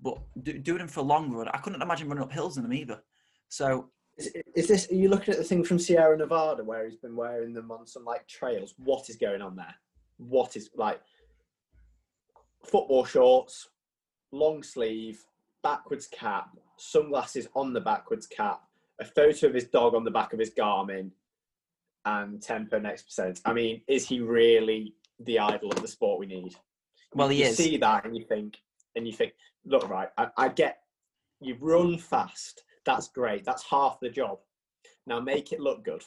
but 0.00 0.18
do, 0.42 0.58
doing 0.58 0.78
them 0.78 0.88
for 0.88 1.00
a 1.00 1.04
long 1.04 1.30
run, 1.30 1.48
I 1.48 1.58
couldn't 1.58 1.82
imagine 1.82 2.08
running 2.08 2.24
up 2.24 2.32
hills 2.32 2.56
in 2.56 2.62
them 2.62 2.72
either. 2.72 3.02
So 3.48 3.90
Is, 4.18 4.34
is 4.54 4.68
this? 4.68 4.90
Are 4.90 4.94
you 4.94 5.08
looking 5.08 5.32
at 5.32 5.38
the 5.38 5.44
thing 5.44 5.64
from 5.64 5.78
Sierra 5.78 6.16
Nevada 6.16 6.64
where 6.64 6.84
he's 6.88 6.96
been 6.96 7.16
wearing 7.16 7.52
them 7.52 7.70
on 7.70 7.86
some 7.86 8.04
like 8.04 8.26
trails? 8.26 8.74
What 8.78 9.08
is 9.08 9.16
going 9.16 9.42
on 9.42 9.56
there? 9.56 9.74
What 10.18 10.56
is 10.56 10.70
like 10.74 11.00
football 12.64 13.04
shorts, 13.04 13.68
long 14.32 14.62
sleeve, 14.62 15.24
backwards 15.62 16.06
cap, 16.06 16.48
sunglasses 16.76 17.48
on 17.54 17.72
the 17.72 17.80
backwards 17.80 18.26
cap, 18.26 18.60
a 19.00 19.04
photo 19.04 19.46
of 19.46 19.54
his 19.54 19.64
dog 19.64 19.94
on 19.94 20.04
the 20.04 20.10
back 20.10 20.32
of 20.32 20.38
his 20.38 20.50
Garmin, 20.50 21.10
and 22.04 22.40
tempo 22.42 22.78
next 22.78 23.02
percent. 23.04 23.40
I 23.44 23.52
mean, 23.52 23.82
is 23.86 24.08
he 24.08 24.20
really 24.20 24.94
the 25.20 25.38
idol 25.38 25.72
of 25.72 25.82
the 25.82 25.88
sport 25.88 26.20
we 26.20 26.26
need? 26.26 26.54
Well, 27.14 27.28
he 27.28 27.42
you 27.42 27.50
is. 27.50 27.56
see 27.56 27.76
that 27.78 28.04
and 28.04 28.16
you 28.16 28.24
think, 28.24 28.56
and 28.96 29.06
you 29.06 29.12
think, 29.12 29.32
look, 29.64 29.88
right, 29.88 30.08
I, 30.18 30.28
I 30.36 30.48
get 30.48 30.78
you 31.40 31.56
run 31.60 31.98
fast. 31.98 32.64
That's 32.84 33.08
great. 33.08 33.44
That's 33.44 33.62
half 33.64 33.98
the 34.00 34.08
job. 34.08 34.38
Now 35.06 35.20
make 35.20 35.52
it 35.52 35.60
look 35.60 35.84
good. 35.84 36.02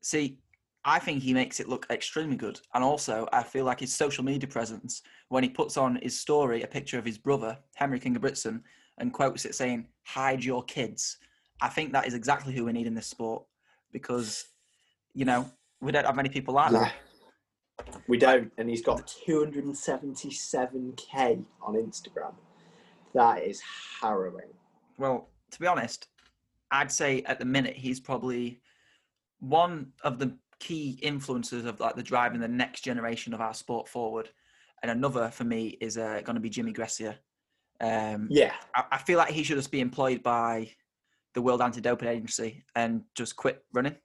See, 0.00 0.38
I 0.84 0.98
think 0.98 1.22
he 1.22 1.34
makes 1.34 1.60
it 1.60 1.68
look 1.68 1.86
extremely 1.90 2.36
good. 2.36 2.60
And 2.74 2.82
also, 2.82 3.28
I 3.32 3.42
feel 3.42 3.64
like 3.64 3.80
his 3.80 3.94
social 3.94 4.24
media 4.24 4.48
presence, 4.48 5.02
when 5.28 5.42
he 5.42 5.50
puts 5.50 5.76
on 5.76 5.98
his 6.02 6.18
story 6.18 6.62
a 6.62 6.66
picture 6.66 6.98
of 6.98 7.04
his 7.04 7.18
brother, 7.18 7.58
Henrik 7.74 8.04
Ingebrigtsen, 8.04 8.62
and 8.98 9.12
quotes 9.12 9.44
it 9.44 9.54
saying, 9.54 9.86
hide 10.04 10.44
your 10.44 10.62
kids, 10.64 11.18
I 11.60 11.68
think 11.68 11.92
that 11.92 12.06
is 12.06 12.14
exactly 12.14 12.54
who 12.54 12.64
we 12.64 12.72
need 12.72 12.86
in 12.86 12.94
this 12.94 13.06
sport 13.06 13.44
because, 13.92 14.46
you 15.14 15.24
know, 15.24 15.50
we 15.80 15.92
don't 15.92 16.06
have 16.06 16.16
many 16.16 16.28
people 16.28 16.54
like 16.54 16.70
that. 16.72 16.94
We 18.06 18.18
don't, 18.18 18.52
and 18.58 18.68
he's 18.68 18.82
got 18.82 19.06
277k 19.26 21.44
on 21.62 21.74
Instagram. 21.74 22.34
That 23.14 23.42
is 23.42 23.60
harrowing. 24.00 24.48
Well, 24.98 25.28
to 25.50 25.60
be 25.60 25.66
honest, 25.66 26.08
I'd 26.70 26.92
say 26.92 27.22
at 27.22 27.38
the 27.38 27.44
minute 27.44 27.76
he's 27.76 28.00
probably 28.00 28.60
one 29.40 29.92
of 30.02 30.18
the 30.18 30.36
key 30.58 30.98
influences 31.02 31.64
of 31.64 31.80
like 31.80 31.96
the 31.96 32.02
driving 32.02 32.40
the 32.40 32.48
next 32.48 32.82
generation 32.82 33.32
of 33.32 33.40
our 33.40 33.54
sport 33.54 33.88
forward. 33.88 34.28
And 34.82 34.90
another 34.90 35.30
for 35.30 35.44
me 35.44 35.76
is 35.80 35.98
uh, 35.98 36.20
going 36.24 36.34
to 36.34 36.40
be 36.40 36.50
Jimmy 36.50 36.72
Gressier. 36.72 37.16
Um, 37.80 38.28
Yeah, 38.30 38.52
I, 38.74 38.84
I 38.92 38.98
feel 38.98 39.18
like 39.18 39.30
he 39.30 39.42
should 39.42 39.56
just 39.56 39.70
be 39.70 39.80
employed 39.80 40.22
by 40.22 40.70
the 41.34 41.42
World 41.42 41.62
Anti-Doping 41.62 42.08
Agency 42.08 42.64
and 42.74 43.02
just 43.14 43.36
quit 43.36 43.64
running. 43.72 43.96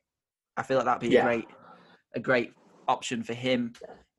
I 0.58 0.64
feel 0.64 0.78
like 0.78 0.86
that'd 0.86 1.02
be 1.02 1.10
Yeah. 1.16 1.22
a 1.22 1.24
great, 1.24 1.48
a 2.16 2.20
great 2.20 2.54
option 2.88 3.24
for 3.24 3.34
him. 3.34 3.74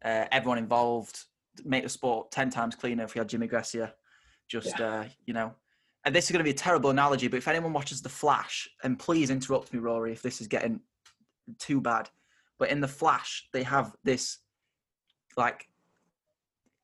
Uh, 0.04 0.26
everyone 0.32 0.58
involved, 0.58 1.24
make 1.64 1.82
the 1.82 1.88
sport 1.88 2.30
ten 2.30 2.50
times 2.50 2.74
cleaner 2.74 3.04
if 3.04 3.14
we 3.14 3.18
had 3.18 3.28
Jimmy 3.28 3.48
Gressier. 3.48 3.92
Just 4.48 4.80
uh, 4.80 5.04
you 5.26 5.34
know, 5.34 5.54
and 6.04 6.14
this 6.14 6.26
is 6.26 6.30
going 6.30 6.40
to 6.40 6.44
be 6.44 6.50
a 6.50 6.54
terrible 6.54 6.90
analogy, 6.90 7.28
but 7.28 7.38
if 7.38 7.48
anyone 7.48 7.72
watches 7.72 8.02
The 8.02 8.08
Flash, 8.08 8.68
and 8.82 8.98
please 8.98 9.30
interrupt 9.30 9.72
me, 9.72 9.78
Rory, 9.78 10.12
if 10.12 10.22
this 10.22 10.40
is 10.40 10.48
getting 10.48 10.80
too 11.58 11.80
bad. 11.80 12.10
But 12.58 12.70
in 12.70 12.80
The 12.80 12.88
Flash, 12.88 13.48
they 13.52 13.62
have 13.62 13.94
this 14.04 14.38
like 15.36 15.66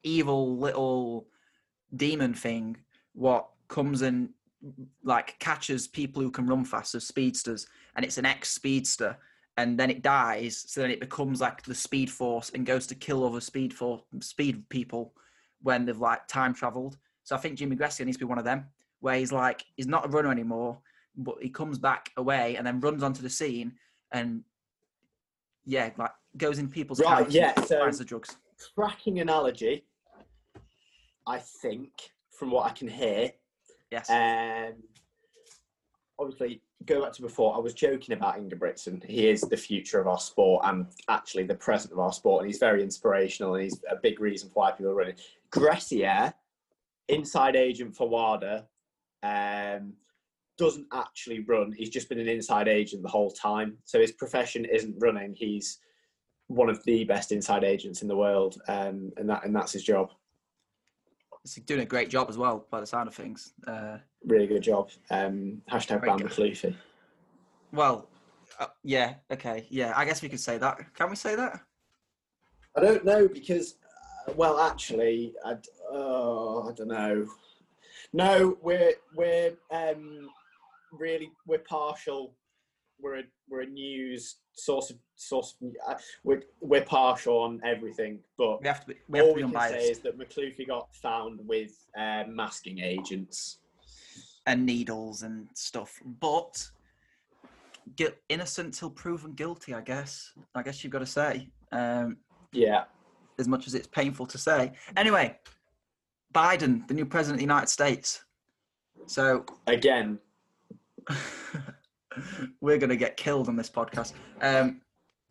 evil 0.03 0.57
little 0.57 1.29
demon 1.95 2.35
thing 2.35 2.77
what 3.12 3.49
comes 3.69 4.03
and 4.03 4.31
like 5.05 5.38
catches 5.38 5.88
people 5.88 6.23
who 6.23 6.31
can 6.31 6.47
run 6.47 6.64
fast, 6.64 6.93
so 6.93 6.99
speedsters, 6.99 7.66
and 7.97 8.05
it's 8.05 8.19
an 8.19 8.27
ex 8.27 8.51
speedster, 8.51 9.16
and 9.61 9.79
then 9.79 9.90
it 9.90 10.01
dies, 10.03 10.64
so 10.66 10.81
then 10.81 10.90
it 10.90 11.01
becomes 11.01 11.40
like 11.40 11.62
the 11.62 11.75
speed 11.75 12.11
force 12.11 12.51
and 12.55 12.64
goes 12.64 12.87
to 12.87 12.94
kill 12.94 13.25
other 13.27 13.40
speed 13.40 13.75
for 13.75 14.03
speed 14.20 14.66
people 14.70 15.12
when 15.62 15.85
they've 15.85 15.99
like 15.99 16.27
time 16.29 16.55
traveled. 16.55 16.96
So 17.25 17.37
I 17.37 17.38
think 17.38 17.59
Jimmy 17.59 17.77
Gressier 17.77 18.07
needs 18.07 18.16
to 18.16 18.25
be 18.25 18.29
one 18.29 18.38
of 18.38 18.44
them, 18.46 18.66
where 19.01 19.16
he's 19.16 19.33
like 19.33 19.64
he's 19.77 19.87
not 19.87 20.07
a 20.07 20.09
runner 20.09 20.31
anymore, 20.31 20.79
but 21.16 21.37
he 21.42 21.51
comes 21.51 21.79
back 21.79 22.11
away 22.16 22.57
and 22.57 22.66
then 22.66 22.81
runs 22.81 23.03
onto 23.03 23.20
the 23.23 23.29
scene 23.29 23.73
and 24.12 24.42
yeah, 25.66 25.90
like 25.99 26.12
goes 26.38 26.59
in 26.59 26.68
people's 26.68 27.01
Right, 27.01 27.31
yeah, 27.31 27.53
so- 27.64 27.81
finds 27.81 27.99
the 27.99 28.05
drugs. 28.05 28.37
cracking 28.75 29.20
analogy. 29.20 29.85
I 31.27 31.38
think, 31.38 31.92
from 32.31 32.51
what 32.51 32.64
I 32.70 32.70
can 32.75 32.88
hear, 32.88 33.31
Yes. 33.92 34.09
Um, 34.09 34.75
obviously, 36.18 36.62
go 36.87 37.03
back 37.03 37.12
to 37.14 37.23
before, 37.23 37.55
I 37.55 37.59
was 37.59 37.75
joking 37.75 38.14
about 38.14 38.38
Ingebrigtsen. 38.38 39.05
He 39.05 39.29
is 39.29 39.43
the 39.43 39.57
future 39.57 40.01
of 40.01 40.07
our 40.07 40.19
sport 40.19 40.64
and 40.64 40.87
actually 41.09 41.45
the 41.45 41.55
present 41.55 41.93
of 41.93 41.99
our 41.99 42.12
sport, 42.12 42.43
and 42.43 42.51
he's 42.51 42.59
very 42.59 42.83
inspirational 42.83 43.55
and 43.55 43.64
he's 43.64 43.81
a 43.90 43.97
big 43.97 44.21
reason 44.21 44.51
why 44.55 44.71
people 44.73 44.93
are 44.93 44.95
running. 44.95 45.16
Gressier, 45.53 46.33
inside 47.09 47.57
agent 47.57 47.95
for 47.95 48.09
WADA, 48.09 48.66
um, 49.23 49.93
doesn't 50.57 50.87
actually 50.93 51.40
run. 51.40 51.73
He's 51.73 51.90
just 51.90 52.09
been 52.09 52.21
an 52.21 52.29
inside 52.29 52.69
agent 52.69 53.03
the 53.03 53.09
whole 53.09 53.31
time. 53.31 53.79
So 53.85 54.01
his 54.01 54.12
profession 54.12 54.64
isn't 54.64 54.97
running. 54.99 55.35
He's 55.35 55.79
one 56.49 56.69
of 56.69 56.83
the 56.85 57.05
best 57.05 57.33
inside 57.33 57.64
agents 57.64 58.03
in 58.03 58.09
the 58.09 58.16
world, 58.16 58.61
um, 58.69 59.12
and 59.16 59.29
that 59.29 59.45
and 59.45 59.55
that's 59.55 59.73
his 59.73 59.85
job. 59.85 60.11
He's 61.42 61.55
doing 61.64 61.81
a 61.81 61.87
great 61.87 62.11
job 62.11 62.29
as 62.29 62.37
well, 62.37 62.66
by 62.70 62.81
the 62.81 62.87
sound 62.87 63.09
of 63.09 63.14
things. 63.14 63.55
Uh, 63.66 63.98
Really 64.26 64.46
good 64.46 64.62
job. 64.62 64.90
Um, 65.11 65.62
hashtag 65.70 66.03
ban 66.05 66.18
guy. 66.18 66.24
McLuffy. 66.24 66.74
well, 67.72 68.09
uh, 68.59 68.66
yeah, 68.85 69.14
okay, 69.33 69.66
yeah. 69.70 69.94
I 69.96 70.05
guess 70.05 70.20
we 70.20 70.29
could 70.29 70.40
say 70.40 70.59
that. 70.59 70.79
Can 70.94 71.09
we 71.09 71.16
say 71.16 71.35
that? 71.37 71.61
I 72.76 72.81
don't 72.83 73.05
know 73.05 73.26
because, 73.26 73.76
uh, 74.29 74.33
well, 74.37 74.61
actually, 74.61 75.35
I, 75.44 75.57
oh, 75.90 76.68
I 76.68 76.72
don't 76.74 76.88
know. 76.88 77.26
No, 78.12 78.59
we're 78.61 78.92
we're 79.14 79.53
um, 79.70 80.29
really 80.92 81.31
we're 81.46 81.59
partial. 81.61 82.35
We're 83.02 83.20
a, 83.20 83.22
we're 83.48 83.62
a 83.62 83.66
news 83.66 84.36
source 84.52 84.90
of 84.90 84.96
source. 85.16 85.56
Of, 85.62 85.70
uh, 85.88 85.94
we're 86.24 86.42
we're 86.60 86.84
partial 86.84 87.38
on 87.38 87.60
everything, 87.64 88.18
but 88.36 88.60
We 88.60 88.68
have 88.68 88.80
to 88.82 88.88
be. 88.88 88.94
We 89.08 89.18
have 89.18 89.26
all 89.28 89.34
to 89.34 89.38
be 89.38 89.44
we 89.44 89.52
can 89.52 89.68
say 89.68 89.88
is 89.88 90.00
that 90.00 90.18
McLuffy 90.18 90.66
got 90.66 90.94
found 90.94 91.40
with 91.46 91.72
uh, 91.98 92.24
masking 92.28 92.80
agents. 92.80 93.58
and 94.46 94.64
needles 94.66 95.22
and 95.22 95.48
stuff. 95.54 96.00
But 96.20 96.66
gu- 97.96 98.14
innocent 98.28 98.74
till 98.74 98.90
proven 98.90 99.32
guilty, 99.34 99.74
I 99.74 99.80
guess. 99.80 100.32
I 100.54 100.62
guess 100.62 100.82
you've 100.82 100.92
got 100.92 101.00
to 101.00 101.06
say, 101.06 101.48
um, 101.72 102.16
Yeah, 102.52 102.84
as 103.38 103.46
much 103.48 103.66
as 103.66 103.74
it's 103.74 103.86
painful 103.86 104.26
to 104.26 104.38
say. 104.38 104.72
Anyway, 104.96 105.38
Biden, 106.34 106.86
the 106.88 106.94
new 106.94 107.06
president 107.06 107.36
of 107.36 107.38
the 107.38 107.44
United 107.44 107.68
States. 107.68 108.24
So 109.06 109.44
again, 109.66 110.18
we're 112.61 112.79
going 112.79 112.90
to 112.90 112.96
get 112.96 113.16
killed 113.16 113.49
on 113.49 113.57
this 113.57 113.70
podcast. 113.70 114.12
Um, 114.40 114.81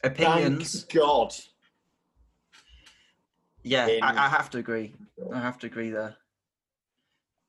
opinions. 0.04 0.84
thank 0.84 0.94
God. 1.04 1.34
Yeah, 3.64 3.88
in- 3.88 4.04
I, 4.04 4.26
I 4.26 4.30
have 4.30 4.50
to 4.52 4.58
agree. 4.58 4.94
I 5.34 5.40
have 5.42 5.58
to 5.60 5.68
agree 5.68 5.90
there. 5.90 6.16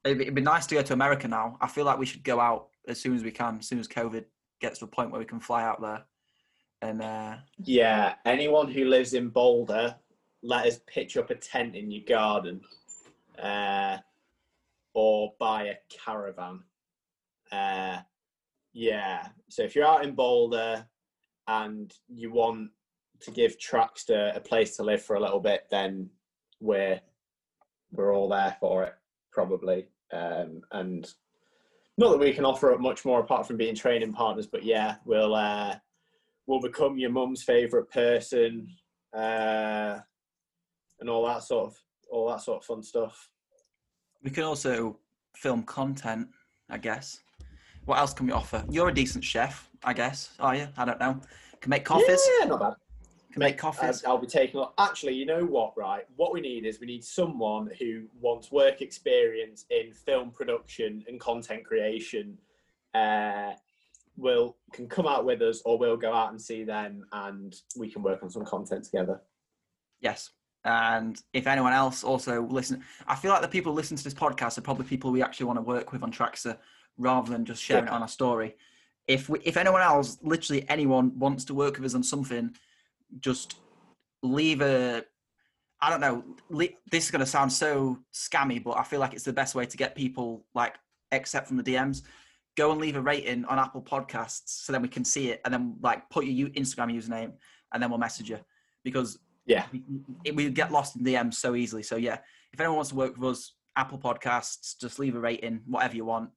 It'd 0.04 0.18
be, 0.18 0.24
it'd 0.24 0.34
be 0.34 0.40
nice 0.40 0.66
to 0.66 0.74
go 0.74 0.82
to 0.82 0.92
America 0.92 1.28
now. 1.28 1.56
I 1.60 1.68
feel 1.68 1.84
like 1.84 1.98
we 1.98 2.06
should 2.06 2.24
go 2.24 2.40
out 2.40 2.68
as 2.88 2.98
soon 3.00 3.14
as 3.14 3.22
we 3.22 3.30
can, 3.30 3.58
as 3.58 3.68
soon 3.68 3.78
as 3.78 3.86
COVID 3.86 4.24
gets 4.60 4.78
to 4.80 4.86
a 4.86 4.88
point 4.88 5.10
where 5.10 5.18
we 5.20 5.26
can 5.26 5.40
fly 5.40 5.62
out 5.62 5.80
there. 5.80 6.04
And 6.82 7.02
uh, 7.02 7.36
Yeah, 7.62 8.14
anyone 8.24 8.70
who 8.70 8.86
lives 8.86 9.12
in 9.14 9.28
Boulder, 9.28 9.94
let 10.42 10.66
us 10.66 10.80
pitch 10.86 11.16
up 11.18 11.28
a 11.30 11.34
tent 11.34 11.76
in 11.76 11.90
your 11.90 12.04
garden. 12.08 12.62
uh, 13.40 13.98
or 14.94 15.34
buy 15.38 15.64
a 15.64 15.74
caravan. 15.88 16.60
Uh, 17.52 17.98
yeah. 18.72 19.28
So 19.48 19.62
if 19.62 19.74
you're 19.74 19.86
out 19.86 20.04
in 20.04 20.14
Boulder 20.14 20.86
and 21.48 21.92
you 22.08 22.32
want 22.32 22.70
to 23.20 23.30
give 23.30 23.58
Trackstaa 23.58 24.36
a 24.36 24.40
place 24.40 24.76
to 24.76 24.82
live 24.82 25.02
for 25.02 25.16
a 25.16 25.20
little 25.20 25.40
bit, 25.40 25.66
then 25.70 26.08
we're 26.60 27.00
we're 27.92 28.14
all 28.14 28.28
there 28.28 28.56
for 28.60 28.84
it, 28.84 28.94
probably. 29.32 29.88
Um, 30.12 30.62
and 30.72 31.12
not 31.98 32.10
that 32.10 32.18
we 32.18 32.32
can 32.32 32.44
offer 32.44 32.72
up 32.72 32.80
much 32.80 33.04
more 33.04 33.20
apart 33.20 33.46
from 33.46 33.56
being 33.56 33.74
training 33.74 34.12
partners, 34.12 34.46
but 34.46 34.64
yeah, 34.64 34.96
we'll 35.04 35.34
uh, 35.34 35.76
we'll 36.46 36.60
become 36.60 36.98
your 36.98 37.10
mum's 37.10 37.42
favourite 37.42 37.90
person, 37.90 38.68
uh, 39.14 39.98
and 41.00 41.10
all 41.10 41.26
that 41.26 41.42
sort 41.42 41.66
of 41.66 41.76
all 42.10 42.28
that 42.28 42.42
sort 42.42 42.58
of 42.58 42.64
fun 42.64 42.82
stuff. 42.82 43.30
We 44.22 44.30
can 44.30 44.44
also 44.44 44.98
film 45.36 45.62
content, 45.62 46.28
I 46.68 46.78
guess. 46.78 47.18
What 47.84 47.98
else 47.98 48.14
can 48.14 48.26
we 48.26 48.32
offer? 48.32 48.64
You're 48.70 48.88
a 48.88 48.94
decent 48.94 49.24
chef, 49.24 49.68
I 49.84 49.92
guess. 49.92 50.34
Are 50.38 50.54
you? 50.54 50.68
I 50.76 50.84
don't 50.84 51.00
know. 51.00 51.20
Can 51.60 51.70
make 51.70 51.84
coffees. 51.84 52.20
Yeah, 52.38 52.46
not 52.46 52.60
bad. 52.60 52.74
Can 53.32 53.40
make 53.40 53.58
coffees. 53.58 54.04
I'll 54.04 54.18
be 54.18 54.26
taking. 54.26 54.64
Actually, 54.78 55.14
you 55.14 55.26
know 55.26 55.44
what? 55.44 55.72
Right, 55.76 56.04
what 56.16 56.32
we 56.32 56.40
need 56.40 56.66
is 56.66 56.80
we 56.80 56.86
need 56.86 57.04
someone 57.04 57.70
who 57.78 58.04
wants 58.20 58.50
work 58.50 58.82
experience 58.82 59.66
in 59.70 59.92
film 59.92 60.30
production 60.30 61.04
and 61.08 61.20
content 61.20 61.64
creation. 61.64 62.36
Uh, 62.94 63.52
will 64.16 64.56
can 64.72 64.88
come 64.88 65.06
out 65.06 65.24
with 65.24 65.40
us, 65.42 65.62
or 65.64 65.78
we'll 65.78 65.96
go 65.96 66.12
out 66.12 66.30
and 66.30 66.40
see 66.40 66.64
them, 66.64 67.04
and 67.12 67.56
we 67.76 67.90
can 67.90 68.02
work 68.02 68.22
on 68.22 68.30
some 68.30 68.44
content 68.44 68.84
together. 68.84 69.20
Yes. 70.00 70.30
And 70.64 71.20
if 71.32 71.46
anyone 71.46 71.72
else 71.72 72.04
also 72.04 72.42
listen, 72.42 72.84
I 73.06 73.14
feel 73.14 73.30
like 73.30 73.40
the 73.40 73.48
people 73.48 73.72
who 73.72 73.76
listen 73.76 73.96
to 73.96 74.04
this 74.04 74.12
podcast 74.12 74.58
are 74.58 74.62
probably 74.62 74.84
people 74.84 75.10
we 75.10 75.22
actually 75.22 75.46
want 75.46 75.56
to 75.56 75.62
work 75.62 75.92
with 75.92 76.02
on 76.02 76.12
Trackstaa 76.12 76.58
rather 76.98 77.30
than 77.30 77.44
just 77.44 77.62
sharing 77.62 77.84
it 77.86 77.90
on 77.90 78.02
our 78.02 78.08
story. 78.08 78.56
If 79.06 79.28
we, 79.28 79.40
if 79.40 79.56
anyone 79.56 79.82
else, 79.82 80.18
literally 80.22 80.68
anyone, 80.68 81.18
wants 81.18 81.44
to 81.46 81.54
work 81.54 81.76
with 81.76 81.86
us 81.86 81.94
on 81.94 82.02
something, 82.02 82.54
just 83.20 83.56
leave 84.22 84.60
a. 84.60 85.04
I 85.82 85.88
don't 85.88 86.00
know. 86.00 86.22
Le- 86.50 86.68
this 86.90 87.06
is 87.06 87.10
going 87.10 87.20
to 87.20 87.26
sound 87.26 87.52
so 87.52 87.98
scammy, 88.12 88.62
but 88.62 88.72
I 88.72 88.82
feel 88.84 89.00
like 89.00 89.14
it's 89.14 89.24
the 89.24 89.32
best 89.32 89.54
way 89.54 89.64
to 89.64 89.76
get 89.76 89.96
people 89.96 90.44
like 90.54 90.76
except 91.10 91.48
from 91.48 91.56
the 91.56 91.62
DMs. 91.62 92.02
Go 92.56 92.72
and 92.72 92.80
leave 92.80 92.96
a 92.96 93.00
rating 93.00 93.44
on 93.46 93.58
Apple 93.58 93.80
Podcasts 93.80 94.42
so 94.64 94.72
then 94.72 94.82
we 94.82 94.88
can 94.88 95.04
see 95.04 95.30
it, 95.30 95.40
and 95.44 95.54
then 95.54 95.76
like 95.80 96.08
put 96.10 96.26
your 96.26 96.50
Instagram 96.50 96.94
username, 96.94 97.32
and 97.72 97.82
then 97.82 97.88
we'll 97.90 97.98
message 97.98 98.28
you 98.28 98.38
because 98.84 99.18
Yeah, 99.46 99.64
we, 99.72 100.30
we 100.32 100.50
get 100.50 100.70
lost 100.70 100.96
in 100.96 101.04
DMs 101.04 101.34
so 101.34 101.54
easily. 101.54 101.82
So 101.82 101.96
yeah, 101.96 102.18
if 102.52 102.60
anyone 102.60 102.76
wants 102.76 102.90
to 102.90 102.96
work 102.96 103.16
with 103.16 103.30
us, 103.30 103.54
Apple 103.76 103.98
Podcasts, 103.98 104.78
just 104.78 104.98
leave 104.98 105.16
a 105.16 105.20
rating, 105.20 105.62
whatever 105.66 105.96
you 105.96 106.04
want. 106.04 106.30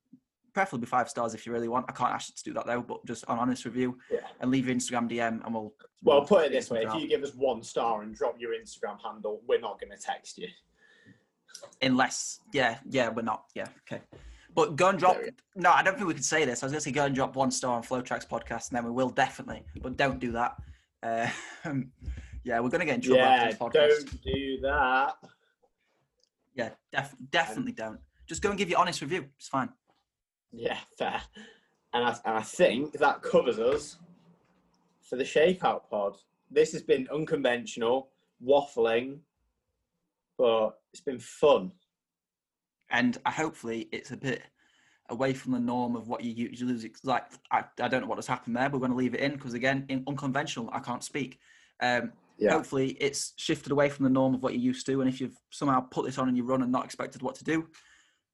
Preferably 0.54 0.86
five 0.86 1.10
stars 1.10 1.34
if 1.34 1.46
you 1.46 1.52
really 1.52 1.68
want. 1.68 1.86
I 1.90 1.94
can't 1.94 2.12
ask 2.12 2.30
you 2.30 2.36
to 2.36 2.44
do 2.44 2.54
that 2.54 2.68
though, 2.68 2.82
but 2.82 3.06
just 3.06 3.24
an 3.28 3.40
honest 3.40 3.66
review 3.66 3.98
yeah. 4.12 4.20
and 4.40 4.52
leave 4.52 4.68
your 4.68 4.76
Instagram 4.76 5.10
DM 5.10 5.44
and 5.44 5.54
we'll. 5.54 5.74
Well, 6.04 6.20
we'll 6.20 6.28
put 6.28 6.46
it 6.46 6.52
this 6.52 6.70
way: 6.70 6.84
if 6.84 6.94
you 6.94 7.08
give 7.08 7.24
us 7.24 7.34
one 7.34 7.64
star 7.64 8.02
and 8.04 8.14
drop 8.14 8.40
your 8.40 8.52
Instagram 8.52 8.98
handle, 9.04 9.42
we're 9.48 9.60
not 9.60 9.80
going 9.80 9.92
to 9.92 9.98
text 9.98 10.38
you. 10.38 10.48
unless 11.82 12.40
yeah, 12.52 12.78
yeah, 12.90 13.10
we're 13.10 13.24
not. 13.24 13.46
Yeah, 13.56 13.68
okay. 13.92 14.02
But 14.56 14.76
go 14.76 14.90
and 14.90 15.00
drop. 15.00 15.18
No, 15.56 15.72
I 15.72 15.82
don't 15.82 15.96
think 15.96 16.08
we 16.08 16.14
could 16.14 16.26
say 16.26 16.46
this. 16.46 16.62
I 16.62 16.68
was 16.68 16.74
going 16.74 16.82
to 16.82 16.84
say 16.84 16.92
go 16.92 17.06
and 17.06 17.16
drop 17.16 17.36
one 17.36 17.52
star 17.52 17.76
on 17.76 17.84
FloTrack's 17.84 18.26
podcast, 18.26 18.70
and 18.70 18.78
then 18.78 18.86
we 18.86 18.92
will 18.92 19.10
definitely. 19.10 19.64
But 19.82 19.98
don't 19.98 20.20
do 20.20 20.32
that. 20.34 20.56
Uh, 21.02 21.28
yeah, 22.44 22.60
we're 22.60 22.70
going 22.70 22.80
to 22.80 22.86
get 22.86 22.96
in 22.96 23.02
trouble 23.02 23.18
Yeah, 23.18 23.30
after 23.30 23.50
this 23.50 23.58
podcast. 23.58 24.06
don't 24.06 24.24
do 24.24 24.60
that. 24.62 25.16
Yeah, 26.56 26.70
def- 26.92 27.16
definitely 27.32 27.72
don't. 27.72 28.00
Just 28.28 28.42
go 28.42 28.50
and 28.50 28.58
give 28.58 28.70
your 28.70 28.80
honest 28.80 29.02
review. 29.02 29.26
It's 29.38 29.48
fine. 29.48 29.70
Yeah, 30.54 30.78
fair. 30.98 31.22
And 31.94 32.04
I, 32.06 32.10
and 32.26 32.38
I 32.38 32.42
think 32.42 32.94
that 32.94 33.22
covers 33.22 33.60
us 33.60 33.98
for 35.02 35.16
the 35.16 35.24
Shakeout 35.24 35.90
Pod. 35.90 36.16
This 36.50 36.72
has 36.74 36.82
been 36.84 37.08
unconventional, 37.14 38.10
waffling, 38.46 39.20
but 40.38 40.80
it's 40.92 41.02
been 41.02 41.20
fun. 41.20 41.72
and 42.92 43.18
hopefully 43.26 43.90
it's 43.92 44.12
a 44.12 44.18
bit 44.18 44.44
away 45.10 45.34
from 45.34 45.52
the 45.52 45.60
norm 45.60 45.96
of 45.96 46.08
what 46.08 46.24
you 46.24 46.32
usually 46.32 46.84
ex- 46.86 47.04
like. 47.04 47.24
I, 47.52 47.64
I 47.82 47.88
don't 47.88 48.02
know 48.02 48.08
what 48.08 48.18
has 48.18 48.28
happened 48.28 48.56
there. 48.56 48.70
But 48.70 48.78
we're 48.78 48.88
going 48.88 48.92
to 48.92 48.98
leave 48.98 49.14
it 49.16 49.20
in 49.20 49.34
because 49.34 49.54
again, 49.54 49.86
in 49.90 50.04
unconventional, 50.08 50.70
I 50.72 50.80
can't 50.80 51.04
speak. 51.04 51.40
Um, 51.82 52.14
Yeah. 52.38 52.52
Hopefully, 52.54 52.98
it's 53.00 53.34
shifted 53.38 53.72
away 53.72 53.90
from 53.90 54.04
the 54.06 54.10
norm 54.10 54.34
of 54.34 54.42
what 54.42 54.54
you're 54.54 54.62
used 54.62 54.86
to. 54.88 55.02
And 55.02 55.10
if 55.10 55.20
you've 55.22 55.38
somehow 55.52 55.82
put 55.82 56.06
this 56.06 56.18
on 56.18 56.28
and 56.28 56.38
you 56.38 56.44
run 56.44 56.62
and 56.64 56.72
not 56.72 56.86
expected 56.86 57.22
what 57.22 57.36
to 57.36 57.44
do, 57.44 57.68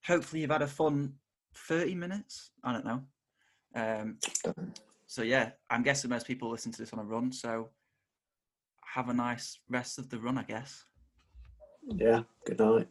hopefully 0.05 0.41
you've 0.41 0.51
had 0.51 0.61
a 0.61 0.67
fun 0.67 1.13
30 1.55 1.95
minutes. 1.95 2.51
I 2.63 2.73
don't 2.73 2.85
know. 2.85 3.03
Um, 3.75 4.17
so 5.07 5.21
yeah, 5.21 5.51
I'm 5.69 5.83
guessing 5.83 6.09
most 6.09 6.27
people 6.27 6.49
listen 6.49 6.71
to 6.71 6.77
this 6.77 6.93
on 6.93 6.99
a 6.99 7.03
run. 7.03 7.31
So 7.31 7.69
have 8.93 9.09
a 9.09 9.13
nice 9.13 9.59
rest 9.69 9.99
of 9.99 10.09
the 10.09 10.19
run, 10.19 10.37
I 10.37 10.43
guess. 10.43 10.85
Yeah, 11.95 12.21
good 12.45 12.59
night. 12.59 12.87